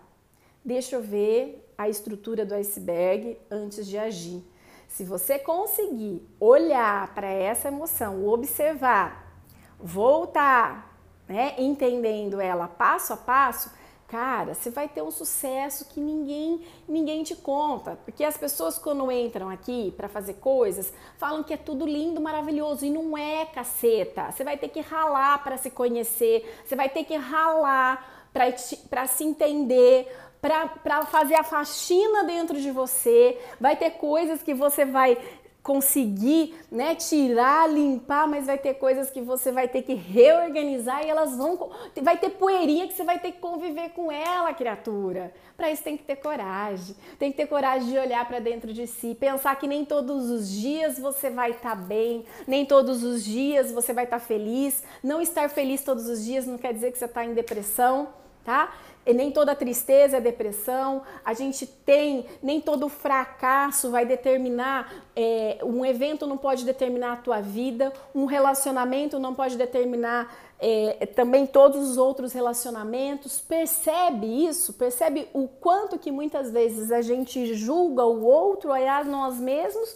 deixa 0.65 0.97
eu 0.97 1.03
ver 1.03 1.65
a 1.77 1.89
estrutura 1.89 2.45
do 2.45 2.55
iceberg 2.55 3.39
antes 3.51 3.87
de 3.87 3.99
agir. 3.99 4.45
Se 4.87 5.03
você 5.03 5.39
conseguir 5.39 6.23
olhar 6.39 7.13
para 7.15 7.27
essa 7.27 7.69
emoção, 7.69 8.27
observar, 8.27 9.35
voltar, 9.79 10.97
né, 11.27 11.55
entendendo 11.59 12.41
ela 12.41 12.69
passo 12.69 13.13
a 13.13 13.17
passo, 13.17 13.73
cara, 14.15 14.55
você 14.55 14.71
vai 14.71 14.87
ter 14.87 15.03
um 15.03 15.11
sucesso 15.11 15.87
que 15.87 15.99
ninguém 15.99 16.61
ninguém 16.89 17.25
te 17.25 17.35
conta, 17.35 17.99
porque 18.05 18.23
as 18.23 18.37
pessoas 18.37 18.79
quando 18.79 19.11
entram 19.11 19.51
aqui 19.51 19.93
para 19.97 20.09
fazer 20.09 20.35
coisas 20.35 20.93
falam 21.19 21.43
que 21.43 21.53
é 21.53 21.57
tudo 21.57 21.85
lindo, 21.85 22.21
maravilhoso 22.21 22.87
e 22.87 22.91
não 22.91 23.19
é, 23.19 23.45
caceta. 23.45 24.31
Você 24.31 24.45
vai 24.45 24.57
ter 24.57 24.69
que 24.69 24.81
ralar 24.81 25.43
para 25.43 25.57
se 25.57 25.69
conhecer, 25.69 26.49
você 26.65 26.77
vai 26.77 26.89
ter 26.89 27.03
que 27.03 27.17
ralar 27.17 28.29
para 28.33 29.07
se 29.09 29.25
entender, 29.25 30.07
para 30.41 31.05
fazer 31.07 31.35
a 31.35 31.43
faxina 31.43 32.23
dentro 32.23 32.61
de 32.61 32.71
você. 32.71 33.37
Vai 33.61 33.75
ter 33.75 33.91
coisas 33.93 34.45
que 34.45 34.55
você 34.55 34.85
vai 34.85 35.19
conseguir, 35.65 36.55
né, 36.71 36.95
tirar, 36.95 37.67
limpar, 37.71 38.29
mas 38.29 38.45
vai 38.45 38.59
ter 38.59 38.75
coisas 38.75 39.11
que 39.11 39.23
você 39.23 39.51
vai 39.51 39.67
ter 39.67 39.81
que 39.81 39.95
reorganizar 39.95 41.03
e 41.03 41.09
elas 41.09 41.35
vão 41.35 41.71
vai 42.03 42.19
ter 42.19 42.29
poeirinha 42.31 42.87
que 42.87 42.93
você 42.93 43.03
vai 43.03 43.19
ter 43.19 43.33
que 43.33 43.39
conviver 43.39 43.89
com 43.89 44.13
ela, 44.13 44.53
criatura. 44.53 45.33
Para 45.57 45.71
isso 45.71 45.83
tem 45.83 45.97
que 45.97 46.05
ter 46.05 46.17
coragem. 46.17 46.95
Tem 47.19 47.31
que 47.31 47.39
ter 47.39 47.47
coragem 47.47 47.89
de 47.89 47.99
olhar 47.99 48.29
para 48.29 48.41
dentro 48.41 48.75
de 48.75 48.87
si, 48.87 49.17
pensar 49.19 49.57
que 49.57 49.67
nem 49.67 49.87
todos 49.87 50.29
os 50.29 50.51
dias 50.51 50.99
você 50.99 51.31
vai 51.31 51.53
estar 51.53 51.71
tá 51.71 51.75
bem, 51.77 52.27
nem 52.47 52.67
todos 52.67 53.03
os 53.03 53.25
dias 53.25 53.73
você 53.73 53.95
vai 53.95 54.05
estar 54.05 54.21
tá 54.21 54.25
feliz. 54.25 54.85
Não 55.03 55.23
estar 55.23 55.49
feliz 55.49 55.83
todos 55.83 56.07
os 56.07 56.23
dias 56.23 56.47
não 56.47 56.59
quer 56.59 56.75
dizer 56.75 56.93
que 56.93 56.99
você 56.99 57.07
está 57.07 57.25
em 57.25 57.33
depressão, 57.33 58.09
tá? 58.45 58.73
E 59.07 59.13
nem 59.13 59.31
toda 59.31 59.55
tristeza 59.55 60.17
é 60.17 60.21
depressão, 60.21 61.03
a 61.25 61.35
gente 61.35 61.67
tem, 61.67 62.25
nem 62.43 62.61
todo 62.61 62.89
fracasso 62.89 63.91
vai 63.91 64.07
determinar, 64.07 64.93
é, 65.15 65.59
um 65.63 65.85
evento 65.85 66.27
não 66.27 66.39
pode 66.39 66.65
determinar 66.65 67.13
a 67.13 67.17
tua 67.17 67.41
vida, 67.41 67.93
um 68.15 68.25
relacionamento 68.25 69.19
não 69.19 69.35
pode 69.35 69.57
determinar 69.57 70.35
é, 70.59 71.05
também 71.15 71.47
todos 71.47 71.91
os 71.91 71.99
outros 71.99 72.33
relacionamentos. 72.33 73.41
Percebe 73.41 74.47
isso? 74.47 74.73
Percebe 74.73 75.29
o 75.35 75.47
quanto 75.47 75.99
que 75.99 76.11
muitas 76.11 76.51
vezes 76.51 76.91
a 76.91 77.03
gente 77.03 77.55
julga 77.55 78.05
o 78.05 78.25
outro, 78.25 78.71
olhar 78.71 79.05
nós 79.05 79.35
mesmos, 79.35 79.95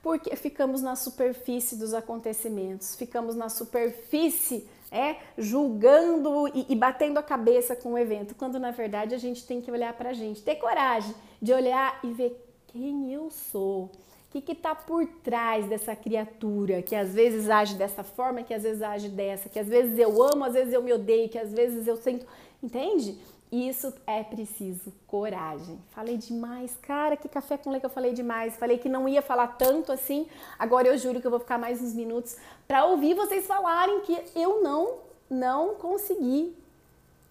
porque 0.00 0.36
ficamos 0.36 0.82
na 0.82 0.94
superfície 0.94 1.74
dos 1.74 1.92
acontecimentos, 1.92 2.94
ficamos 2.94 3.34
na 3.34 3.48
superfície 3.48 4.68
é, 4.96 5.18
julgando 5.36 6.48
e, 6.48 6.66
e, 6.68 6.74
batendo 6.74 7.18
a 7.18 7.22
cabeça 7.22 7.76
com 7.76 7.92
o 7.92 7.98
evento, 7.98 8.34
quando 8.34 8.58
na 8.58 8.70
verdade 8.70 9.14
a 9.14 9.18
gente 9.18 9.46
tem 9.46 9.60
que 9.60 9.70
olhar 9.70 9.92
para 9.92 10.10
a 10.10 10.12
gente, 10.12 10.42
ter 10.42 10.56
coragem 10.56 11.14
de 11.40 11.52
olhar 11.52 12.00
e 12.02 12.12
ver 12.12 12.42
quem 12.68 13.12
eu 13.12 13.30
sou, 13.30 13.90
o 14.34 14.40
que 14.40 14.52
está 14.52 14.74
por 14.74 15.06
trás 15.22 15.66
dessa 15.66 15.96
criatura 15.96 16.82
que 16.82 16.94
às 16.94 17.14
vezes 17.14 17.48
age 17.48 17.74
dessa 17.74 18.04
forma, 18.04 18.42
que 18.42 18.52
às 18.52 18.62
vezes 18.62 18.82
age 18.82 19.08
dessa, 19.08 19.48
que 19.48 19.58
às 19.58 19.68
vezes 19.68 19.98
eu 19.98 20.22
amo, 20.22 20.44
às 20.44 20.52
vezes 20.52 20.72
eu 20.72 20.82
me 20.82 20.92
odeio, 20.92 21.28
que 21.28 21.38
às 21.38 21.52
vezes 21.52 21.86
eu 21.86 21.96
sinto, 21.96 22.26
entende? 22.62 23.18
Isso 23.50 23.94
é 24.06 24.22
preciso 24.24 24.92
coragem. 25.06 25.78
Falei 25.90 26.16
demais, 26.16 26.76
cara, 26.82 27.16
que 27.16 27.28
café 27.28 27.56
com 27.56 27.70
leite 27.70 27.84
eu 27.84 27.90
falei 27.90 28.12
demais. 28.12 28.56
Falei 28.56 28.78
que 28.78 28.88
não 28.88 29.08
ia 29.08 29.22
falar 29.22 29.48
tanto 29.56 29.92
assim. 29.92 30.26
Agora 30.58 30.88
eu 30.88 30.98
juro 30.98 31.20
que 31.20 31.26
eu 31.26 31.30
vou 31.30 31.40
ficar 31.40 31.58
mais 31.58 31.80
uns 31.80 31.94
minutos 31.94 32.36
para 32.66 32.84
ouvir 32.84 33.14
vocês 33.14 33.46
falarem 33.46 34.00
que 34.00 34.20
eu 34.34 34.62
não 34.62 35.06
não 35.28 35.74
consegui 35.76 36.56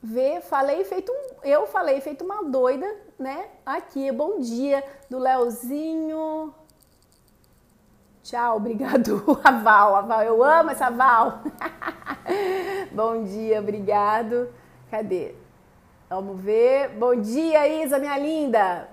ver. 0.02 0.42
Falei 0.42 0.84
feito 0.86 1.12
um, 1.12 1.44
eu 1.44 1.68
falei 1.68 2.00
feito 2.02 2.24
uma 2.24 2.44
doida 2.44 3.06
né? 3.18 3.48
Aqui, 3.66 4.12
bom 4.12 4.40
dia 4.40 4.84
do 5.10 5.18
Leozinho. 5.18 6.54
Tchau, 8.24 8.58
obrigado, 8.58 9.24
a 9.44 9.52
Val. 9.52 9.96
A 9.96 10.02
Val, 10.02 10.24
eu 10.24 10.44
amo 10.44 10.72
essa 10.72 10.90
Val. 10.90 11.44
bom 12.92 13.24
dia, 13.24 13.60
obrigado. 13.60 14.50
Cadê? 14.90 15.36
Vamos 16.08 16.40
ver. 16.40 16.90
Bom 16.90 17.16
dia, 17.20 17.68
Isa, 17.68 17.98
minha 17.98 18.16
linda. 18.20 18.88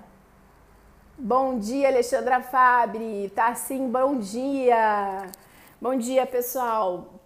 Bom 1.18 1.58
dia, 1.58 1.88
Alexandra 1.88 2.40
Fabri. 2.40 3.30
Tá 3.34 3.54
sim, 3.54 3.90
bom 3.90 4.18
dia. 4.18 5.30
Bom 5.78 5.94
dia, 5.94 6.24
pessoal. 6.26 7.20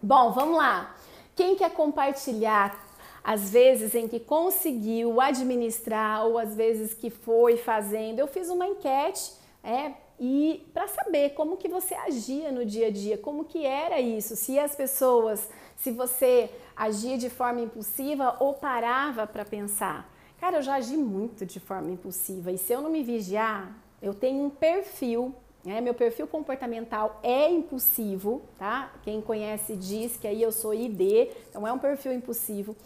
Bom, 0.00 0.30
vamos 0.30 0.56
lá. 0.56 0.94
Quem 1.34 1.56
quer 1.56 1.70
compartilhar 1.70 2.86
as 3.24 3.50
vezes 3.50 3.92
em 3.96 4.06
que 4.06 4.20
conseguiu 4.20 5.20
administrar 5.20 6.24
ou 6.24 6.38
as 6.38 6.54
vezes 6.54 6.94
que 6.94 7.10
foi 7.10 7.56
fazendo? 7.56 8.20
Eu 8.20 8.28
fiz 8.28 8.48
uma 8.48 8.68
enquete, 8.68 9.32
é, 9.64 9.94
e 10.20 10.64
para 10.72 10.86
saber 10.88 11.30
como 11.30 11.56
que 11.56 11.68
você 11.68 11.94
agia 11.94 12.50
no 12.50 12.64
dia 12.64 12.86
a 12.86 12.90
dia, 12.90 13.18
como 13.18 13.44
que 13.44 13.64
era 13.64 14.00
isso, 14.00 14.34
se 14.36 14.58
as 14.58 14.74
pessoas, 14.74 15.48
se 15.76 15.90
você 15.90 16.50
agia 16.78 17.18
de 17.18 17.28
forma 17.28 17.60
impulsiva 17.60 18.36
ou 18.38 18.54
parava 18.54 19.26
para 19.26 19.44
pensar. 19.44 20.08
Cara, 20.40 20.58
eu 20.58 20.62
já 20.62 20.76
agi 20.76 20.96
muito 20.96 21.44
de 21.44 21.58
forma 21.58 21.90
impulsiva 21.90 22.52
e 22.52 22.56
se 22.56 22.72
eu 22.72 22.80
não 22.80 22.90
me 22.90 23.02
vigiar, 23.02 23.76
eu 24.00 24.14
tenho 24.14 24.44
um 24.44 24.50
perfil, 24.50 25.34
né? 25.64 25.80
Meu 25.80 25.92
perfil 25.92 26.28
comportamental 26.28 27.18
é 27.22 27.50
impulsivo, 27.50 28.42
tá? 28.56 28.92
Quem 29.02 29.20
conhece 29.20 29.74
diz 29.74 30.16
que 30.16 30.28
aí 30.28 30.40
eu 30.40 30.52
sou 30.52 30.72
ID, 30.72 31.28
então 31.50 31.66
é 31.66 31.72
um 31.72 31.78
perfil 31.78 32.12
impulsivo. 32.12 32.76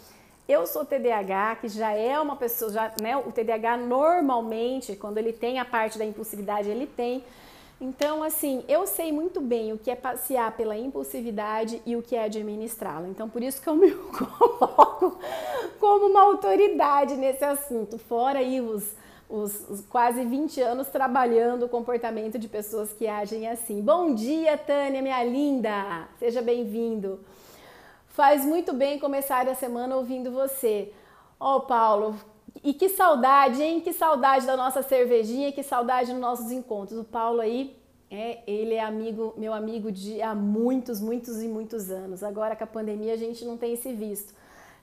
Eu 0.48 0.66
sou 0.66 0.84
TDAH, 0.84 1.56
que 1.56 1.68
já 1.68 1.92
é 1.92 2.18
uma 2.18 2.34
pessoa, 2.36 2.72
já, 2.72 2.92
né? 3.00 3.16
O 3.16 3.30
TDAH 3.30 3.76
normalmente, 3.76 4.96
quando 4.96 5.18
ele 5.18 5.32
tem 5.32 5.58
a 5.58 5.64
parte 5.64 5.98
da 5.98 6.04
impulsividade, 6.04 6.68
ele 6.68 6.86
tem 6.86 7.22
então, 7.84 8.22
assim, 8.22 8.64
eu 8.68 8.86
sei 8.86 9.10
muito 9.10 9.40
bem 9.40 9.72
o 9.72 9.78
que 9.78 9.90
é 9.90 9.96
passear 9.96 10.56
pela 10.56 10.78
impulsividade 10.78 11.82
e 11.84 11.96
o 11.96 12.02
que 12.02 12.14
é 12.14 12.22
administrá-la. 12.22 13.08
Então, 13.08 13.28
por 13.28 13.42
isso 13.42 13.60
que 13.60 13.68
eu 13.68 13.74
me 13.74 13.90
coloco 13.90 15.18
como 15.80 16.06
uma 16.06 16.22
autoridade 16.22 17.16
nesse 17.16 17.44
assunto. 17.44 17.98
Fora 17.98 18.38
aí 18.38 18.60
os, 18.60 18.94
os, 19.28 19.68
os, 19.68 19.80
quase 19.86 20.24
20 20.24 20.60
anos 20.60 20.86
trabalhando 20.90 21.64
o 21.64 21.68
comportamento 21.68 22.38
de 22.38 22.46
pessoas 22.46 22.92
que 22.92 23.08
agem 23.08 23.48
assim. 23.48 23.82
Bom 23.82 24.14
dia, 24.14 24.56
Tânia, 24.56 25.02
minha 25.02 25.24
linda! 25.24 26.06
Seja 26.20 26.40
bem-vindo. 26.40 27.18
Faz 28.06 28.44
muito 28.44 28.72
bem 28.72 29.00
começar 29.00 29.48
a 29.48 29.56
semana 29.56 29.96
ouvindo 29.96 30.30
você. 30.30 30.92
Ó, 31.40 31.56
oh, 31.56 31.60
Paulo, 31.62 32.14
e 32.62 32.74
que 32.74 32.88
saudade, 32.88 33.62
hein? 33.62 33.80
Que 33.80 33.92
saudade 33.92 34.46
da 34.46 34.56
nossa 34.56 34.82
cervejinha, 34.82 35.52
que 35.52 35.62
saudade 35.62 36.10
dos 36.12 36.20
nossos 36.20 36.50
encontros. 36.50 36.98
O 36.98 37.04
Paulo 37.04 37.40
aí, 37.40 37.76
é, 38.10 38.40
ele 38.46 38.74
é 38.74 38.82
amigo, 38.82 39.34
meu 39.36 39.54
amigo 39.54 39.90
de 39.90 40.20
há 40.20 40.34
muitos, 40.34 41.00
muitos 41.00 41.42
e 41.42 41.48
muitos 41.48 41.90
anos. 41.90 42.22
Agora 42.22 42.54
com 42.54 42.64
a 42.64 42.66
pandemia 42.66 43.14
a 43.14 43.16
gente 43.16 43.44
não 43.44 43.56
tem 43.56 43.74
se 43.76 43.92
visto. 43.92 44.34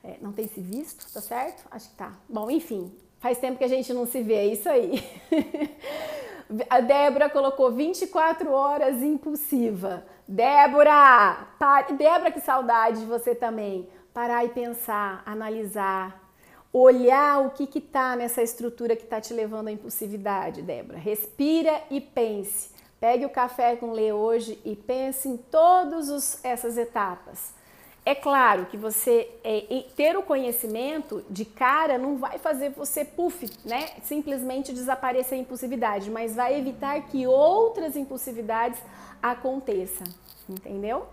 É, 0.03 0.15
não 0.21 0.31
tem 0.31 0.47
se 0.47 0.61
visto, 0.61 1.11
tá 1.13 1.21
certo? 1.21 1.65
Acho 1.69 1.89
que 1.89 1.95
tá. 1.95 2.13
Bom, 2.27 2.49
enfim, 2.49 2.91
faz 3.19 3.37
tempo 3.37 3.57
que 3.57 3.63
a 3.63 3.69
gente 3.69 3.93
não 3.93 4.05
se 4.05 4.21
vê, 4.23 4.35
é 4.35 4.45
isso 4.47 4.67
aí. 4.67 5.03
a 6.69 6.79
Débora 6.79 7.29
colocou 7.29 7.71
24 7.71 8.51
horas 8.51 9.03
impulsiva. 9.03 10.05
Débora! 10.27 11.47
Pare... 11.59 11.93
Débora, 11.93 12.31
que 12.31 12.39
saudade 12.39 13.01
de 13.01 13.05
você 13.05 13.35
também. 13.35 13.87
Parar 14.13 14.43
e 14.45 14.49
pensar, 14.49 15.21
analisar, 15.25 16.28
olhar 16.71 17.45
o 17.45 17.51
que 17.51 17.77
está 17.77 18.15
nessa 18.15 18.41
estrutura 18.41 18.95
que 18.95 19.03
está 19.03 19.19
te 19.19 19.33
levando 19.33 19.69
à 19.69 19.71
impulsividade, 19.71 20.61
Débora. 20.61 20.97
Respira 20.97 21.81
e 21.89 21.99
pense. 21.99 22.69
Pegue 22.99 23.25
o 23.25 23.29
café 23.29 23.75
com 23.75 23.91
lê 23.91 24.11
hoje 24.11 24.59
e 24.65 24.75
pense 24.75 25.27
em 25.27 25.37
todas 25.37 26.43
essas 26.43 26.77
etapas. 26.77 27.53
É 28.05 28.15
claro 28.15 28.65
que 28.65 28.77
você 28.77 29.29
é, 29.43 29.85
ter 29.95 30.17
o 30.17 30.23
conhecimento 30.23 31.23
de 31.29 31.45
cara 31.45 31.97
não 31.97 32.17
vai 32.17 32.37
fazer 32.37 32.71
você 32.71 33.05
puff, 33.05 33.49
né? 33.63 33.89
Simplesmente 34.03 34.73
desaparecer 34.73 35.37
a 35.37 35.41
impulsividade, 35.41 36.09
mas 36.09 36.35
vai 36.35 36.57
evitar 36.57 37.01
que 37.03 37.27
outras 37.27 37.95
impulsividades 37.95 38.79
aconteçam, 39.21 40.07
entendeu? 40.49 41.05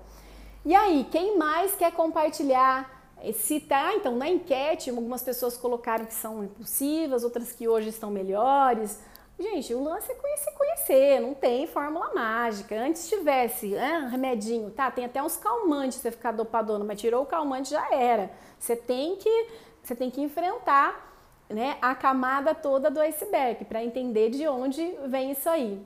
E 0.64 0.74
aí, 0.74 1.07
quem 1.11 1.37
mais 1.37 1.76
quer 1.76 1.92
compartilhar 1.92 2.95
se 3.32 3.60
tá, 3.60 3.94
então 3.94 4.16
na 4.16 4.28
enquete, 4.28 4.90
algumas 4.90 5.22
pessoas 5.22 5.56
colocaram 5.56 6.04
que 6.04 6.14
são 6.14 6.44
impulsivas, 6.44 7.24
outras 7.24 7.52
que 7.52 7.66
hoje 7.66 7.88
estão 7.88 8.10
melhores. 8.10 8.98
Gente, 9.38 9.74
o 9.74 9.82
lance 9.82 10.10
é 10.10 10.14
conhecer, 10.14 10.50
conhecer, 10.52 11.20
não 11.20 11.34
tem 11.34 11.66
fórmula 11.66 12.14
mágica. 12.14 12.74
Antes 12.74 13.08
tivesse 13.08 13.76
ah, 13.76 14.08
remedinho, 14.08 14.70
tá? 14.70 14.90
Tem 14.90 15.04
até 15.04 15.22
uns 15.22 15.36
calmantes 15.36 15.98
você 15.98 16.10
ficar 16.10 16.32
dopadona, 16.32 16.84
mas 16.84 17.00
tirou 17.00 17.22
o 17.22 17.26
calmante 17.26 17.70
já 17.70 17.94
era. 17.94 18.30
Você 18.58 18.74
tem 18.74 19.16
que, 19.16 19.48
você 19.82 19.94
tem 19.94 20.10
que 20.10 20.22
enfrentar 20.22 21.06
né, 21.50 21.76
a 21.82 21.94
camada 21.94 22.54
toda 22.54 22.90
do 22.90 22.98
iceberg 23.00 23.64
para 23.66 23.84
entender 23.84 24.30
de 24.30 24.48
onde 24.48 24.82
vem 25.06 25.32
isso 25.32 25.48
aí. 25.48 25.82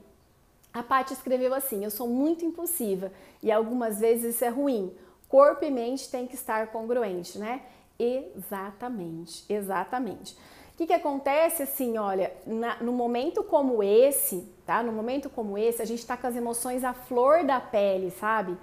A 0.72 0.82
Paty 0.82 1.12
escreveu 1.12 1.52
assim: 1.52 1.84
Eu 1.84 1.90
sou 1.90 2.06
muito 2.06 2.44
impulsiva 2.44 3.10
e 3.42 3.50
algumas 3.50 3.98
vezes 3.98 4.36
isso 4.36 4.44
é 4.44 4.48
ruim 4.48 4.94
corpo 5.30 5.64
e 5.64 5.70
mente 5.70 6.10
tem 6.10 6.26
que 6.26 6.34
estar 6.34 6.66
congruente, 6.66 7.38
né? 7.38 7.62
Exatamente, 7.98 9.44
exatamente. 9.48 10.34
O 10.74 10.76
que, 10.76 10.86
que 10.86 10.92
acontece 10.92 11.62
assim, 11.62 11.96
olha, 11.96 12.32
na, 12.46 12.82
no 12.82 12.92
momento 12.92 13.42
como 13.44 13.82
esse, 13.82 14.46
tá? 14.66 14.82
No 14.82 14.92
momento 14.92 15.30
como 15.30 15.56
esse, 15.56 15.80
a 15.80 15.84
gente 15.84 16.04
tá 16.04 16.16
com 16.16 16.26
as 16.26 16.34
emoções 16.34 16.82
à 16.82 16.92
flor 16.92 17.44
da 17.44 17.60
pele, 17.60 18.10
sabe? 18.10 18.56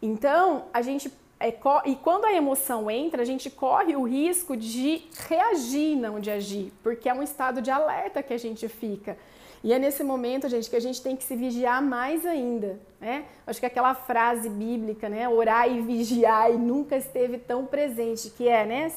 Então, 0.00 0.66
a 0.72 0.80
gente 0.80 1.12
é, 1.38 1.52
e 1.84 1.96
quando 1.96 2.24
a 2.24 2.32
emoção 2.32 2.90
entra, 2.90 3.20
a 3.20 3.24
gente 3.24 3.50
corre 3.50 3.94
o 3.96 4.04
risco 4.04 4.56
de 4.56 5.02
reagir, 5.28 5.96
não 5.96 6.18
de 6.18 6.30
agir, 6.30 6.72
porque 6.82 7.08
é 7.08 7.12
um 7.12 7.22
estado 7.22 7.60
de 7.60 7.70
alerta 7.70 8.22
que 8.22 8.32
a 8.32 8.38
gente 8.38 8.66
fica. 8.68 9.18
E 9.64 9.72
é 9.72 9.78
nesse 9.78 10.04
momento, 10.04 10.46
gente, 10.46 10.68
que 10.68 10.76
a 10.76 10.80
gente 10.80 11.00
tem 11.00 11.16
que 11.16 11.24
se 11.24 11.34
vigiar 11.34 11.82
mais 11.82 12.26
ainda, 12.26 12.78
né? 13.00 13.24
Acho 13.46 13.58
que 13.58 13.64
aquela 13.64 13.94
frase 13.94 14.50
bíblica, 14.50 15.08
né? 15.08 15.26
Orar 15.26 15.66
e 15.66 15.80
vigiar 15.80 16.52
e 16.52 16.58
nunca 16.58 16.98
esteve 16.98 17.38
tão 17.38 17.64
presente, 17.64 18.28
que 18.28 18.46
é, 18.46 18.66
né? 18.66 18.92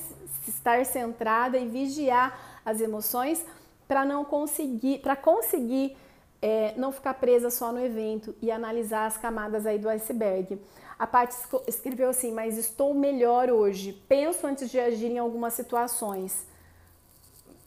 Estar 0.46 0.86
centrada 0.86 1.58
e 1.58 1.66
vigiar 1.66 2.38
as 2.66 2.82
emoções 2.82 3.46
para 3.88 4.04
não 4.04 4.26
conseguir, 4.26 5.00
para 5.00 5.16
conseguir 5.16 5.96
é, 6.42 6.74
não 6.76 6.92
ficar 6.92 7.14
presa 7.14 7.50
só 7.50 7.72
no 7.72 7.80
evento 7.80 8.36
e 8.42 8.52
analisar 8.52 9.06
as 9.06 9.18
camadas 9.18 9.66
aí 9.66 9.80
do 9.80 9.88
iceberg. 9.88 10.60
A 11.00 11.08
Paty 11.08 11.34
escreveu 11.66 12.10
assim, 12.10 12.34
mas 12.34 12.58
estou 12.58 12.94
melhor 12.94 13.50
hoje. 13.50 13.94
Penso 14.10 14.46
antes 14.46 14.70
de 14.70 14.82
agir 14.82 15.12
em 15.12 15.18
algumas 15.18 15.54
situações. 15.54 16.46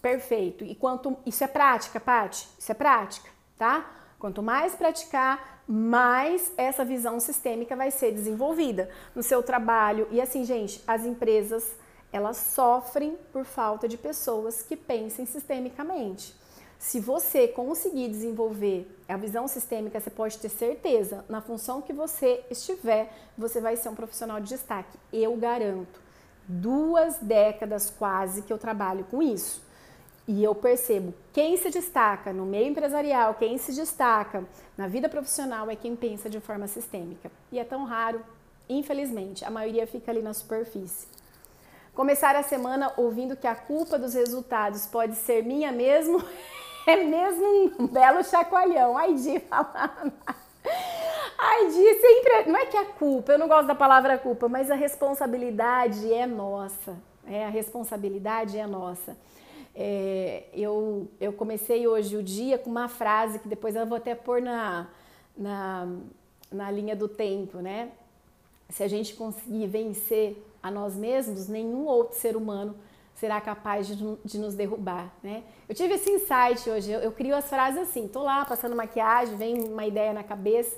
Perfeito. 0.00 0.64
E 0.64 0.74
quanto 0.74 1.16
isso 1.26 1.44
é 1.44 1.46
prática, 1.46 2.00
Pati? 2.00 2.48
Isso 2.58 2.72
é 2.72 2.74
prática, 2.74 3.28
tá? 3.58 3.90
Quanto 4.18 4.42
mais 4.42 4.74
praticar, 4.74 5.62
mais 5.66 6.52
essa 6.56 6.84
visão 6.84 7.20
sistêmica 7.20 7.76
vai 7.76 7.90
ser 7.90 8.12
desenvolvida 8.12 8.90
no 9.14 9.22
seu 9.22 9.42
trabalho. 9.42 10.08
E 10.10 10.20
assim, 10.20 10.44
gente, 10.44 10.82
as 10.86 11.04
empresas 11.04 11.74
elas 12.12 12.36
sofrem 12.36 13.16
por 13.32 13.44
falta 13.44 13.86
de 13.86 13.96
pessoas 13.96 14.62
que 14.62 14.76
pensem 14.76 15.24
sistemicamente. 15.26 16.34
Se 16.78 16.98
você 16.98 17.46
conseguir 17.46 18.08
desenvolver 18.08 18.90
a 19.06 19.16
visão 19.16 19.46
sistêmica, 19.46 20.00
você 20.00 20.10
pode 20.10 20.38
ter 20.38 20.48
certeza, 20.48 21.24
na 21.28 21.40
função 21.40 21.82
que 21.82 21.92
você 21.92 22.42
estiver, 22.50 23.12
você 23.36 23.60
vai 23.60 23.76
ser 23.76 23.90
um 23.90 23.94
profissional 23.94 24.40
de 24.40 24.48
destaque. 24.48 24.98
Eu 25.12 25.36
garanto. 25.36 26.00
Duas 26.48 27.18
décadas 27.18 27.90
quase 27.90 28.42
que 28.42 28.52
eu 28.52 28.58
trabalho 28.58 29.04
com 29.10 29.22
isso. 29.22 29.62
E 30.32 30.44
eu 30.44 30.54
percebo 30.54 31.12
quem 31.32 31.56
se 31.56 31.70
destaca 31.70 32.32
no 32.32 32.46
meio 32.46 32.68
empresarial, 32.68 33.34
quem 33.34 33.58
se 33.58 33.74
destaca 33.74 34.44
na 34.78 34.86
vida 34.86 35.08
profissional 35.08 35.68
é 35.68 35.74
quem 35.74 35.96
pensa 35.96 36.30
de 36.30 36.38
forma 36.38 36.68
sistêmica. 36.68 37.32
E 37.50 37.58
é 37.58 37.64
tão 37.64 37.82
raro, 37.82 38.24
infelizmente, 38.68 39.44
a 39.44 39.50
maioria 39.50 39.88
fica 39.88 40.12
ali 40.12 40.22
na 40.22 40.32
superfície. 40.32 41.08
Começar 41.96 42.36
a 42.36 42.44
semana 42.44 42.92
ouvindo 42.96 43.34
que 43.34 43.48
a 43.48 43.56
culpa 43.56 43.98
dos 43.98 44.14
resultados 44.14 44.86
pode 44.86 45.16
ser 45.16 45.42
minha 45.42 45.72
mesmo 45.72 46.22
é 46.86 46.94
mesmo 46.98 47.72
um 47.80 47.88
belo 47.88 48.22
chacoalhão. 48.22 48.96
Ai, 48.96 49.14
Di 49.14 49.40
falando. 49.40 50.12
Ai, 51.36 51.66
Di, 51.70 51.94
sempre. 52.00 52.52
Não 52.52 52.56
é 52.56 52.66
que 52.66 52.76
a 52.76 52.84
culpa, 52.84 53.32
eu 53.32 53.38
não 53.40 53.48
gosto 53.48 53.66
da 53.66 53.74
palavra 53.74 54.16
culpa, 54.16 54.48
mas 54.48 54.70
a 54.70 54.76
responsabilidade 54.76 56.14
é 56.14 56.24
nossa. 56.24 56.96
É, 57.26 57.46
a 57.46 57.50
responsabilidade 57.50 58.56
é 58.56 58.66
nossa. 58.68 59.16
É, 59.74 60.44
eu, 60.52 61.08
eu 61.20 61.32
comecei 61.32 61.86
hoje 61.86 62.16
o 62.16 62.22
dia 62.22 62.58
com 62.58 62.68
uma 62.68 62.88
frase 62.88 63.38
que 63.38 63.48
depois 63.48 63.76
eu 63.76 63.86
vou 63.86 63.96
até 63.96 64.14
pôr 64.14 64.42
na, 64.42 64.88
na, 65.36 65.88
na 66.50 66.70
linha 66.70 66.96
do 66.96 67.08
tempo, 67.08 67.58
né? 67.58 67.90
Se 68.68 68.82
a 68.82 68.88
gente 68.88 69.14
conseguir 69.14 69.66
vencer 69.66 70.44
a 70.62 70.70
nós 70.70 70.94
mesmos, 70.94 71.48
nenhum 71.48 71.86
outro 71.86 72.18
ser 72.18 72.36
humano 72.36 72.76
será 73.14 73.40
capaz 73.40 73.86
de, 73.86 73.96
de 74.24 74.38
nos 74.38 74.54
derrubar, 74.54 75.12
né? 75.22 75.42
Eu 75.68 75.74
tive 75.74 75.94
esse 75.94 76.10
insight 76.10 76.68
hoje, 76.68 76.90
eu, 76.90 77.00
eu 77.00 77.12
crio 77.12 77.36
as 77.36 77.48
frases 77.48 77.80
assim, 77.80 78.08
tô 78.08 78.22
lá 78.22 78.44
passando 78.44 78.74
maquiagem, 78.74 79.36
vem 79.36 79.62
uma 79.62 79.86
ideia 79.86 80.12
na 80.12 80.22
cabeça, 80.22 80.76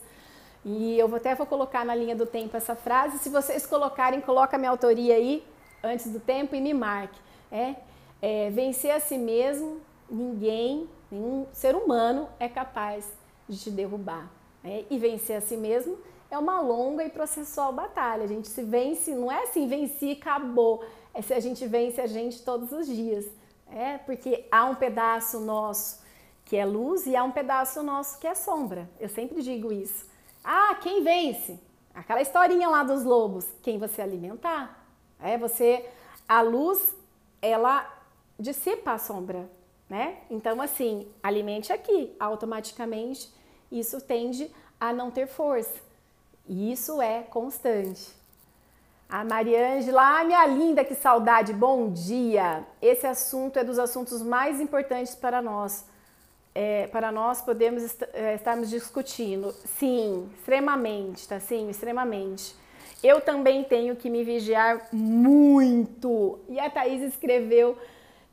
e 0.65 0.99
eu 0.99 1.09
vou 1.09 1.17
até 1.17 1.35
vou 1.35 1.47
colocar 1.47 1.85
na 1.85 1.95
linha 1.95 2.15
do 2.15 2.27
tempo 2.27 2.57
essa 2.57 2.77
frase. 2.77 3.19
Se 3.19 3.29
vocês 3.29 3.67
colocarem, 3.67 4.21
coloca 4.21 4.57
minha 4.59 4.71
autoria 4.71 5.15
aí 5.15 5.45
antes 5.83 6.11
do 6.13 6.21
tempo 6.21 6.55
e 6.55 6.61
me 6.61 6.73
marque. 6.73 7.19
É, 7.51 7.75
é 8.23 8.49
vencer 8.51 8.93
a 8.93 9.01
si 9.01 9.19
mesmo, 9.19 9.81
ninguém, 10.09 10.89
nenhum 11.11 11.47
ser 11.53 11.75
humano 11.75 12.29
é 12.39 12.49
capaz 12.49 13.13
de 13.49 13.59
te 13.59 13.71
derrubar. 13.71 14.31
É, 14.65 14.85
e 14.89 14.97
vencer 14.97 15.37
a 15.37 15.41
si 15.41 15.57
mesmo 15.57 15.99
é 16.31 16.39
uma 16.39 16.61
longa 16.61 17.05
e 17.05 17.11
processual 17.11 17.73
batalha. 17.73 18.23
A 18.23 18.29
gente 18.29 18.47
se 18.47 18.63
vence, 18.63 19.13
não 19.13 19.31
é 19.31 19.43
assim, 19.43 19.67
venci 19.67 20.07
e 20.07 20.13
acabou. 20.13 20.85
É 21.13 21.21
se 21.21 21.35
a 21.35 21.41
gente 21.41 21.67
vence 21.67 22.01
a 22.01 22.07
gente 22.07 22.43
todos 22.43 22.71
os 22.71 22.87
dias. 22.87 23.27
É, 23.69 23.99
porque 23.99 24.47
há 24.51 24.67
um 24.67 24.77
pedaço 24.77 25.41
nosso 25.41 26.01
que 26.45 26.57
é 26.57 26.65
luz 26.65 27.07
e 27.07 27.17
há 27.17 27.25
um 27.25 27.33
pedaço 27.33 27.83
nosso 27.83 28.19
que 28.19 28.27
é 28.27 28.35
sombra. 28.35 28.89
Eu 29.01 29.09
sempre 29.09 29.43
digo 29.43 29.73
isso. 29.73 30.07
Ah, 30.45 30.75
quem 30.77 31.03
vence? 31.03 31.59
Aquela 31.95 32.23
historinha 32.23 32.69
lá 32.69 32.83
dos 32.83 33.05
lobos, 33.05 33.47
quem 33.63 33.79
você 33.79 34.01
alimentar. 34.01 34.87
É 35.21 35.37
você, 35.37 35.89
a 36.29 36.41
luz, 36.41 36.95
ela 37.41 37.92
dissipa 38.43 38.93
a 38.93 38.99
sombra, 38.99 39.49
né? 39.89 40.19
Então, 40.29 40.61
assim, 40.61 41.09
alimente 41.23 41.73
aqui, 41.73 42.15
automaticamente 42.19 43.31
isso 43.71 44.01
tende 44.01 44.51
a 44.79 44.93
não 44.93 45.11
ter 45.11 45.27
força. 45.27 45.81
E 46.47 46.73
isso 46.73 47.01
é 47.01 47.23
constante. 47.23 48.13
A 49.09 49.25
Mariângela, 49.25 50.21
ah, 50.21 50.25
minha 50.25 50.47
linda, 50.47 50.85
que 50.85 50.95
saudade, 50.95 51.53
bom 51.53 51.91
dia! 51.91 52.65
Esse 52.81 53.07
assunto 53.07 53.59
é 53.59 53.65
dos 53.65 53.79
assuntos 53.79 54.23
mais 54.23 54.61
importantes 54.61 55.15
para 55.15 55.41
nós 55.41 55.85
é, 56.55 56.87
para 56.89 57.11
nós 57.11 57.41
podemos 57.41 57.83
est 57.83 58.03
é, 58.13 58.35
estarmos 58.35 58.69
discutindo. 58.69 59.53
Sim, 59.79 60.29
extremamente, 60.39 61.27
tá 61.27 61.41
sim, 61.41 61.71
extremamente. 61.71 62.55
Eu 63.03 63.21
também 63.21 63.65
tenho 63.65 63.97
que 63.97 64.09
me 64.09 64.23
vigiar 64.23 64.89
muito. 64.93 66.39
E 66.49 66.61
a 66.61 66.71
Thaís 66.71 67.03
escreveu 67.03 67.77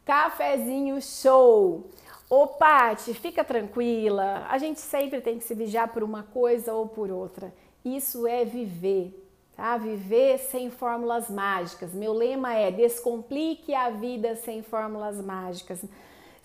cafezinho 0.06 1.02
show. 1.02 1.90
Ô 2.30 2.46
Pati, 2.46 3.14
fica 3.14 3.44
tranquila. 3.44 4.46
A 4.50 4.58
gente 4.58 4.80
sempre 4.80 5.20
tem 5.20 5.38
que 5.38 5.44
se 5.44 5.56
vigiar 5.56 5.88
por 5.92 6.04
uma 6.04 6.24
coisa 6.24 6.74
ou 6.74 6.88
por 6.88 7.10
outra. 7.10 7.54
Isso 7.84 8.28
é 8.28 8.46
viver, 8.46 9.28
tá? 9.56 9.78
Viver 9.78 10.38
sem 10.38 10.70
fórmulas 10.70 11.30
mágicas. 11.30 11.94
Meu 11.94 12.14
lema 12.14 12.54
é 12.54 12.70
descomplique 12.70 13.74
a 13.74 13.90
vida 13.90 14.36
sem 14.36 14.62
fórmulas 14.62 15.20
mágicas. 15.24 15.84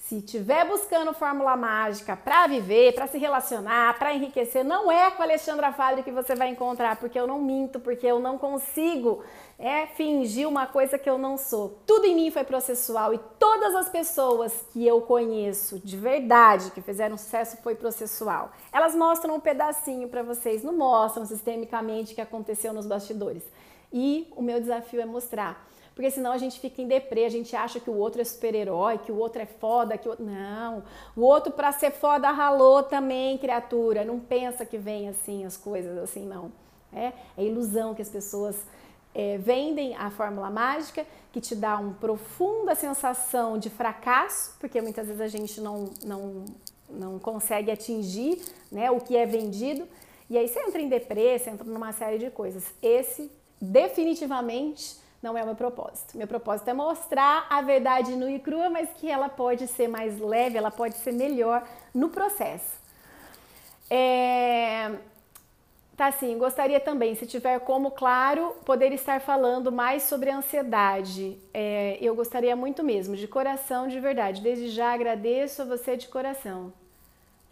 Se 0.04 0.18
estiver 0.18 0.68
buscando 0.68 1.14
fórmula 1.14 1.56
mágica 1.56 2.14
para 2.14 2.46
viver, 2.46 2.94
para 2.94 3.06
se 3.06 3.16
relacionar, 3.16 3.98
para 3.98 4.12
enriquecer, 4.12 4.62
não 4.62 4.92
é 4.92 5.10
com 5.10 5.22
a 5.22 5.24
Alexandra 5.24 5.72
Fadre 5.72 6.02
que 6.02 6.10
você 6.10 6.34
vai 6.34 6.50
encontrar, 6.50 6.96
porque 6.96 7.18
eu 7.18 7.26
não 7.26 7.40
minto, 7.40 7.80
porque 7.80 8.06
eu 8.06 8.20
não 8.20 8.36
consigo 8.36 9.24
é, 9.58 9.86
fingir 9.86 10.46
uma 10.46 10.66
coisa 10.66 10.98
que 10.98 11.08
eu 11.08 11.16
não 11.16 11.38
sou. 11.38 11.78
Tudo 11.86 12.04
em 12.04 12.14
mim 12.14 12.30
foi 12.30 12.44
processual 12.44 13.14
e 13.14 13.18
todas 13.38 13.74
as 13.74 13.88
pessoas 13.88 14.52
que 14.74 14.86
eu 14.86 15.00
conheço 15.00 15.78
de 15.78 15.96
verdade 15.96 16.70
que 16.72 16.82
fizeram 16.82 17.16
sucesso 17.16 17.56
foi 17.62 17.74
processual. 17.74 18.52
Elas 18.70 18.94
mostram 18.94 19.36
um 19.36 19.40
pedacinho 19.40 20.06
para 20.10 20.22
vocês, 20.22 20.62
não 20.62 20.74
mostram 20.74 21.24
sistemicamente 21.24 22.12
o 22.12 22.14
que 22.14 22.20
aconteceu 22.20 22.74
nos 22.74 22.84
bastidores. 22.84 23.42
E 23.90 24.30
o 24.36 24.42
meu 24.42 24.60
desafio 24.60 25.00
é 25.00 25.06
mostrar 25.06 25.66
porque 25.94 26.10
senão 26.10 26.32
a 26.32 26.38
gente 26.38 26.58
fica 26.58 26.82
em 26.82 26.88
deprê, 26.88 27.24
a 27.24 27.30
gente 27.30 27.54
acha 27.54 27.78
que 27.78 27.88
o 27.88 27.96
outro 27.96 28.20
é 28.20 28.24
super-herói, 28.24 28.98
que 28.98 29.12
o 29.12 29.16
outro 29.16 29.40
é 29.40 29.46
foda, 29.46 29.96
que 29.96 30.08
o. 30.08 30.16
Não, 30.18 30.82
o 31.16 31.20
outro 31.20 31.52
para 31.52 31.70
ser 31.72 31.92
foda 31.92 32.30
ralou 32.30 32.82
também, 32.82 33.38
criatura. 33.38 34.04
Não 34.04 34.18
pensa 34.18 34.66
que 34.66 34.76
vem 34.76 35.08
assim 35.08 35.44
as 35.44 35.56
coisas, 35.56 35.96
assim, 35.98 36.26
não. 36.26 36.50
É, 36.92 37.12
é 37.36 37.44
ilusão 37.44 37.94
que 37.94 38.02
as 38.02 38.08
pessoas 38.08 38.56
é, 39.14 39.38
vendem 39.38 39.94
a 39.94 40.10
fórmula 40.10 40.50
mágica, 40.50 41.06
que 41.32 41.40
te 41.40 41.54
dá 41.54 41.78
uma 41.78 41.94
profunda 41.94 42.74
sensação 42.74 43.56
de 43.56 43.70
fracasso, 43.70 44.56
porque 44.58 44.80
muitas 44.80 45.06
vezes 45.06 45.20
a 45.20 45.28
gente 45.28 45.60
não, 45.60 45.90
não, 46.04 46.44
não 46.90 47.18
consegue 47.20 47.70
atingir 47.70 48.42
né, 48.70 48.90
o 48.90 49.00
que 49.00 49.16
é 49.16 49.24
vendido, 49.24 49.86
e 50.28 50.36
aí 50.36 50.48
você 50.48 50.58
entra 50.60 50.80
em 50.80 50.88
você 50.88 51.50
entra 51.50 51.64
numa 51.64 51.92
série 51.92 52.18
de 52.18 52.30
coisas. 52.30 52.64
Esse, 52.82 53.30
definitivamente, 53.60 54.96
não 55.24 55.38
é 55.38 55.42
o 55.42 55.46
meu 55.46 55.54
propósito. 55.54 56.18
Meu 56.18 56.26
propósito 56.26 56.68
é 56.68 56.74
mostrar 56.74 57.46
a 57.48 57.62
verdade 57.62 58.14
nua 58.14 58.30
e 58.30 58.38
crua, 58.38 58.68
mas 58.68 58.90
que 58.90 59.10
ela 59.10 59.30
pode 59.30 59.66
ser 59.66 59.88
mais 59.88 60.20
leve, 60.20 60.58
ela 60.58 60.70
pode 60.70 60.96
ser 60.98 61.12
melhor 61.12 61.66
no 61.94 62.10
processo. 62.10 62.78
É... 63.88 64.92
Tá 65.96 66.08
assim, 66.08 66.36
gostaria 66.36 66.80
também, 66.80 67.14
se 67.14 67.24
tiver 67.24 67.58
como 67.60 67.92
claro, 67.92 68.54
poder 68.66 68.92
estar 68.92 69.20
falando 69.20 69.70
mais 69.72 70.02
sobre 70.02 70.28
ansiedade. 70.28 71.38
É, 71.54 71.96
eu 72.00 72.14
gostaria 72.16 72.54
muito 72.54 72.82
mesmo, 72.82 73.16
de 73.16 73.28
coração, 73.28 73.86
de 73.88 74.00
verdade. 74.00 74.42
Desde 74.42 74.68
já 74.68 74.92
agradeço 74.92 75.62
a 75.62 75.64
você 75.64 75.96
de 75.96 76.08
coração. 76.08 76.72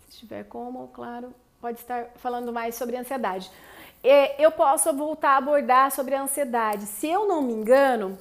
Se 0.09 0.19
tiver 0.19 0.45
como, 0.45 0.89
claro, 0.89 1.33
pode 1.61 1.79
estar 1.79 2.11
falando 2.17 2.53
mais 2.53 2.75
sobre 2.75 2.97
ansiedade. 2.97 3.49
É, 4.03 4.45
eu 4.45 4.51
posso 4.51 4.93
voltar 4.93 5.31
a 5.31 5.37
abordar 5.37 5.93
sobre 5.93 6.15
a 6.15 6.23
ansiedade. 6.23 6.87
Se 6.87 7.07
eu 7.07 7.29
não 7.29 7.41
me 7.41 7.53
engano, 7.53 8.19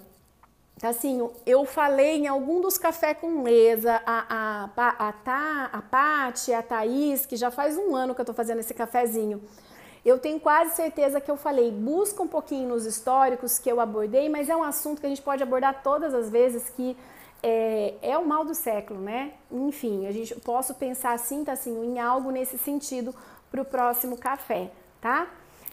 assim, 0.82 1.28
eu 1.46 1.66
falei 1.66 2.18
em 2.18 2.28
algum 2.28 2.62
dos 2.62 2.78
café 2.78 3.16
com 3.16 3.30
mesa, 3.42 4.02
a, 4.06 4.26
a, 4.30 4.70
a, 4.78 5.14
a, 5.26 5.66
a 5.74 5.82
Paty, 5.82 6.54
a 6.54 6.62
Thaís, 6.62 7.26
que 7.26 7.36
já 7.36 7.50
faz 7.50 7.78
um 7.78 7.96
ano 7.96 8.14
que 8.14 8.22
eu 8.22 8.26
tô 8.26 8.34
fazendo 8.34 8.60
esse 8.60 8.74
cafezinho. 8.74 9.42
Eu 10.06 10.20
tenho 10.20 10.40
quase 10.40 10.76
certeza 10.76 11.22
que 11.22 11.30
eu 11.30 11.38
falei, 11.38 11.72
busca 11.72 12.22
um 12.22 12.28
pouquinho 12.28 12.70
nos 12.70 12.86
históricos 12.86 13.60
que 13.60 13.72
eu 13.72 13.80
abordei, 13.80 14.30
mas 14.30 14.50
é 14.50 14.56
um 14.56 14.64
assunto 14.64 15.00
que 15.00 15.06
a 15.06 15.10
gente 15.10 15.22
pode 15.22 15.42
abordar 15.44 15.82
todas 15.84 16.14
as 16.14 16.30
vezes 16.30 16.70
que 16.70 16.98
é, 17.44 17.96
é 18.02 18.18
o 18.18 18.26
mal 18.26 18.44
do 18.46 18.54
século, 18.54 19.00
né? 19.00 19.34
Enfim, 19.52 20.08
a 20.08 20.12
gente 20.12 20.36
posso 20.42 20.76
pensar 20.76 21.14
assim, 21.14 21.44
tá 21.44 21.54
assim, 21.54 21.72
em 21.86 22.00
algo 22.00 22.32
nesse 22.32 22.58
sentido 22.58 23.14
para 23.52 23.62
o 23.62 23.66
próximo 23.66 24.18
café, 24.18 24.72
tá? 25.00 25.28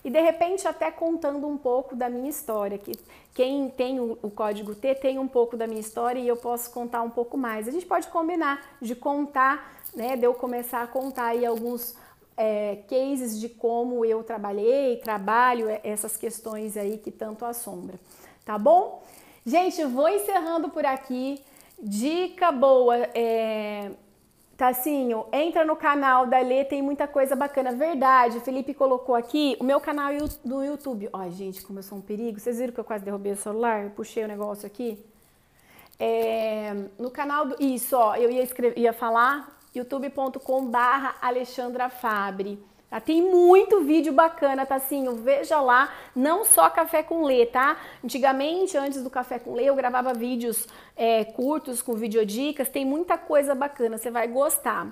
E 0.09 0.11
de 0.11 0.23
repente 0.23 0.66
até 0.66 0.90
contando 0.90 1.47
um 1.47 1.59
pouco 1.59 1.94
da 1.94 2.09
minha 2.09 2.31
história, 2.31 2.79
que 2.79 2.99
quem 3.35 3.68
tem 3.68 4.01
o, 4.01 4.16
código 4.31 4.75
T 4.75 4.94
tem 4.94 5.18
um 5.18 5.29
pouco 5.29 5.55
da 5.55 5.66
minha 5.66 5.83
história 5.83 6.18
e 6.18 6.27
eu 6.27 6.35
posso 6.35 6.71
contar 6.71 7.03
um 7.03 7.11
pouco 7.11 7.37
mais. 7.37 7.68
A 7.68 7.71
gente 7.71 7.85
pode 7.85 8.09
combinar 8.09 8.59
de 8.81 8.94
contar, 8.94 9.83
né, 9.94 10.16
de 10.16 10.25
eu 10.25 10.33
começar 10.33 10.83
a 10.83 10.87
contar 10.87 11.27
aí 11.27 11.44
alguns 11.44 11.94
é, 12.38 12.79
cases 12.88 13.38
de 13.38 13.51
como 13.51 14.03
eu 14.03 14.25
trabalhei, 14.25 14.97
trabalho 14.97 15.68
é, 15.68 15.79
essas 15.85 16.16
questões 16.16 16.79
aí 16.79 16.97
que 16.97 17.11
tanto 17.11 17.44
assombra, 17.44 18.01
tá 18.47 18.57
bom? 18.57 19.03
Gente, 19.44 19.85
vou 19.85 20.09
encerrando 20.09 20.71
por 20.71 20.87
aqui. 20.87 21.38
Dica 21.79 22.51
boa, 22.51 22.97
é, 23.14 23.90
Tassinho, 24.59 25.25
entra 25.33 25.64
no 25.64 25.77
canal 25.77 26.27
da 26.27 26.40
Lê, 26.40 26.64
tem 26.64 26.83
muita 26.83 27.07
coisa 27.07 27.37
bacana. 27.37 27.71
Verdade, 27.71 28.38
o 28.38 28.40
Felipe 28.40 28.75
colocou 28.75 29.14
aqui 29.14 29.57
o 29.61 29.64
meu 29.64 29.81
canal 29.81 30.11
do 30.44 30.64
YouTube. 30.64 31.09
Ai, 31.12 31.31
gente, 31.31 31.62
como 31.62 31.79
eu 31.79 31.83
sou 31.85 31.99
um 31.99 32.01
perigo. 32.01 32.40
Vocês 32.40 32.59
viram 32.59 32.73
que 32.73 32.81
eu 32.81 32.85
quase 32.85 33.05
derrubei 33.05 33.31
o 33.31 33.37
celular? 33.37 33.85
Eu 33.85 33.90
puxei 33.90 34.25
o 34.25 34.27
negócio 34.27 34.66
aqui. 34.66 34.99
É, 35.97 36.75
no 36.99 37.09
canal 37.09 37.47
do. 37.47 37.62
Isso, 37.62 37.97
ó, 37.97 38.16
eu 38.16 38.33
ia, 38.33 38.42
escrever, 38.42 38.77
ia 38.77 38.92
falar 38.92 39.61
youtube.com/barra 39.73 41.14
Alexandra 41.23 41.88
Fabre. 41.88 42.61
Tá? 42.90 43.01
Tem 43.01 43.20
muito 43.22 43.83
vídeo 43.83 44.12
bacana, 44.12 44.64
tá 44.64 44.77
assim, 44.77 45.14
veja 45.16 45.61
lá, 45.61 45.92
não 46.16 46.44
só 46.44 46.70
café 46.70 47.03
com 47.03 47.22
lê, 47.24 47.44
tá? 47.44 47.77
Antigamente, 48.03 48.79
antes 48.79 49.03
do 49.03 49.11
café 49.11 49.38
com 49.38 49.55
lê, 49.55 49.64
eu 49.64 49.74
gravava 49.74 50.14
vídeos 50.14 50.66
é, 50.96 51.24
curtos 51.24 51.83
com 51.83 51.94
videodicas, 51.94 52.68
tem 52.68 52.87
muita 52.87 53.18
coisa 53.18 53.55
bacana, 53.55 53.98
você 53.98 54.11
vai 54.11 54.27
gostar. 54.27 54.88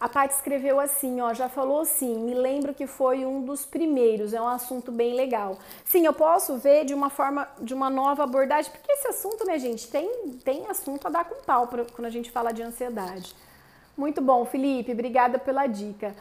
A 0.00 0.08
Paty 0.08 0.34
escreveu 0.34 0.80
assim, 0.80 1.20
ó, 1.20 1.32
já 1.32 1.48
falou 1.48 1.80
assim, 1.80 2.18
me 2.18 2.34
lembro 2.34 2.74
que 2.74 2.86
foi 2.86 3.24
um 3.24 3.42
dos 3.42 3.64
primeiros, 3.64 4.34
é 4.34 4.40
um 4.40 4.48
assunto 4.48 4.90
bem 4.90 5.14
legal. 5.14 5.58
Sim, 5.84 6.04
eu 6.04 6.12
posso 6.12 6.56
ver 6.56 6.84
de 6.84 6.92
uma 6.92 7.08
forma, 7.08 7.48
de 7.60 7.72
uma 7.72 7.88
nova 7.88 8.24
abordagem, 8.24 8.70
porque 8.70 8.90
esse 8.90 9.08
assunto, 9.08 9.46
né, 9.46 9.58
gente, 9.58 9.88
tem, 9.88 10.10
tem 10.44 10.66
assunto 10.66 11.06
a 11.06 11.10
dar 11.10 11.24
com 11.24 11.42
pau 11.42 11.68
pra, 11.68 11.84
quando 11.84 12.06
a 12.06 12.10
gente 12.10 12.30
fala 12.30 12.52
de 12.52 12.62
ansiedade. 12.62 13.34
Muito 13.96 14.20
bom, 14.20 14.44
Felipe, 14.44 14.92
obrigada 14.92 15.38
pela 15.38 15.66
dica. 15.66 16.14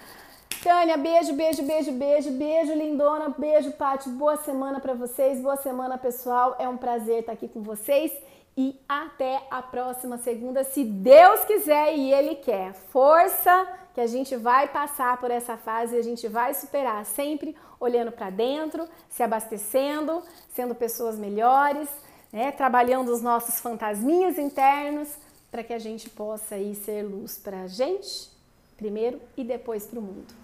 Tânia, 0.63 0.95
beijo, 0.95 1.33
beijo, 1.33 1.61
beijo, 1.61 1.91
beijo, 1.91 2.31
beijo, 2.31 2.73
lindona, 2.73 3.35
beijo, 3.37 3.73
Paty. 3.73 4.07
Boa 4.07 4.37
semana 4.37 4.79
para 4.79 4.93
vocês, 4.93 5.41
boa 5.41 5.57
semana, 5.57 5.97
pessoal. 5.97 6.55
É 6.57 6.69
um 6.69 6.77
prazer 6.77 7.19
estar 7.19 7.33
aqui 7.33 7.49
com 7.49 7.61
vocês 7.61 8.13
e 8.55 8.79
até 8.87 9.41
a 9.51 9.61
próxima 9.61 10.17
segunda, 10.17 10.63
se 10.63 10.85
Deus 10.85 11.43
quiser 11.43 11.93
e 11.97 12.13
Ele 12.13 12.35
quer. 12.35 12.71
Força, 12.93 13.67
que 13.93 13.99
a 13.99 14.07
gente 14.07 14.37
vai 14.37 14.69
passar 14.69 15.17
por 15.17 15.29
essa 15.31 15.57
fase 15.57 15.97
e 15.97 15.99
a 15.99 16.01
gente 16.01 16.29
vai 16.29 16.53
superar, 16.53 17.05
sempre 17.05 17.57
olhando 17.77 18.13
para 18.13 18.29
dentro, 18.29 18.87
se 19.09 19.21
abastecendo, 19.21 20.23
sendo 20.55 20.73
pessoas 20.73 21.17
melhores, 21.19 21.89
né? 22.31 22.53
Trabalhando 22.53 23.11
os 23.11 23.21
nossos 23.21 23.59
fantasminhas 23.59 24.37
internos 24.37 25.09
para 25.51 25.61
que 25.61 25.73
a 25.73 25.79
gente 25.79 26.09
possa 26.09 26.55
aí 26.55 26.73
ser 26.73 27.03
luz 27.03 27.37
para 27.37 27.63
a 27.63 27.67
gente 27.67 28.31
primeiro 28.77 29.19
e 29.35 29.43
depois 29.43 29.85
para 29.85 29.99
o 29.99 30.01
mundo. 30.01 30.42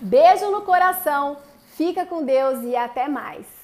Beijo 0.00 0.50
no 0.50 0.62
coração, 0.62 1.36
fica 1.76 2.06
com 2.06 2.24
Deus 2.24 2.62
e 2.64 2.74
até 2.76 3.08
mais. 3.08 3.59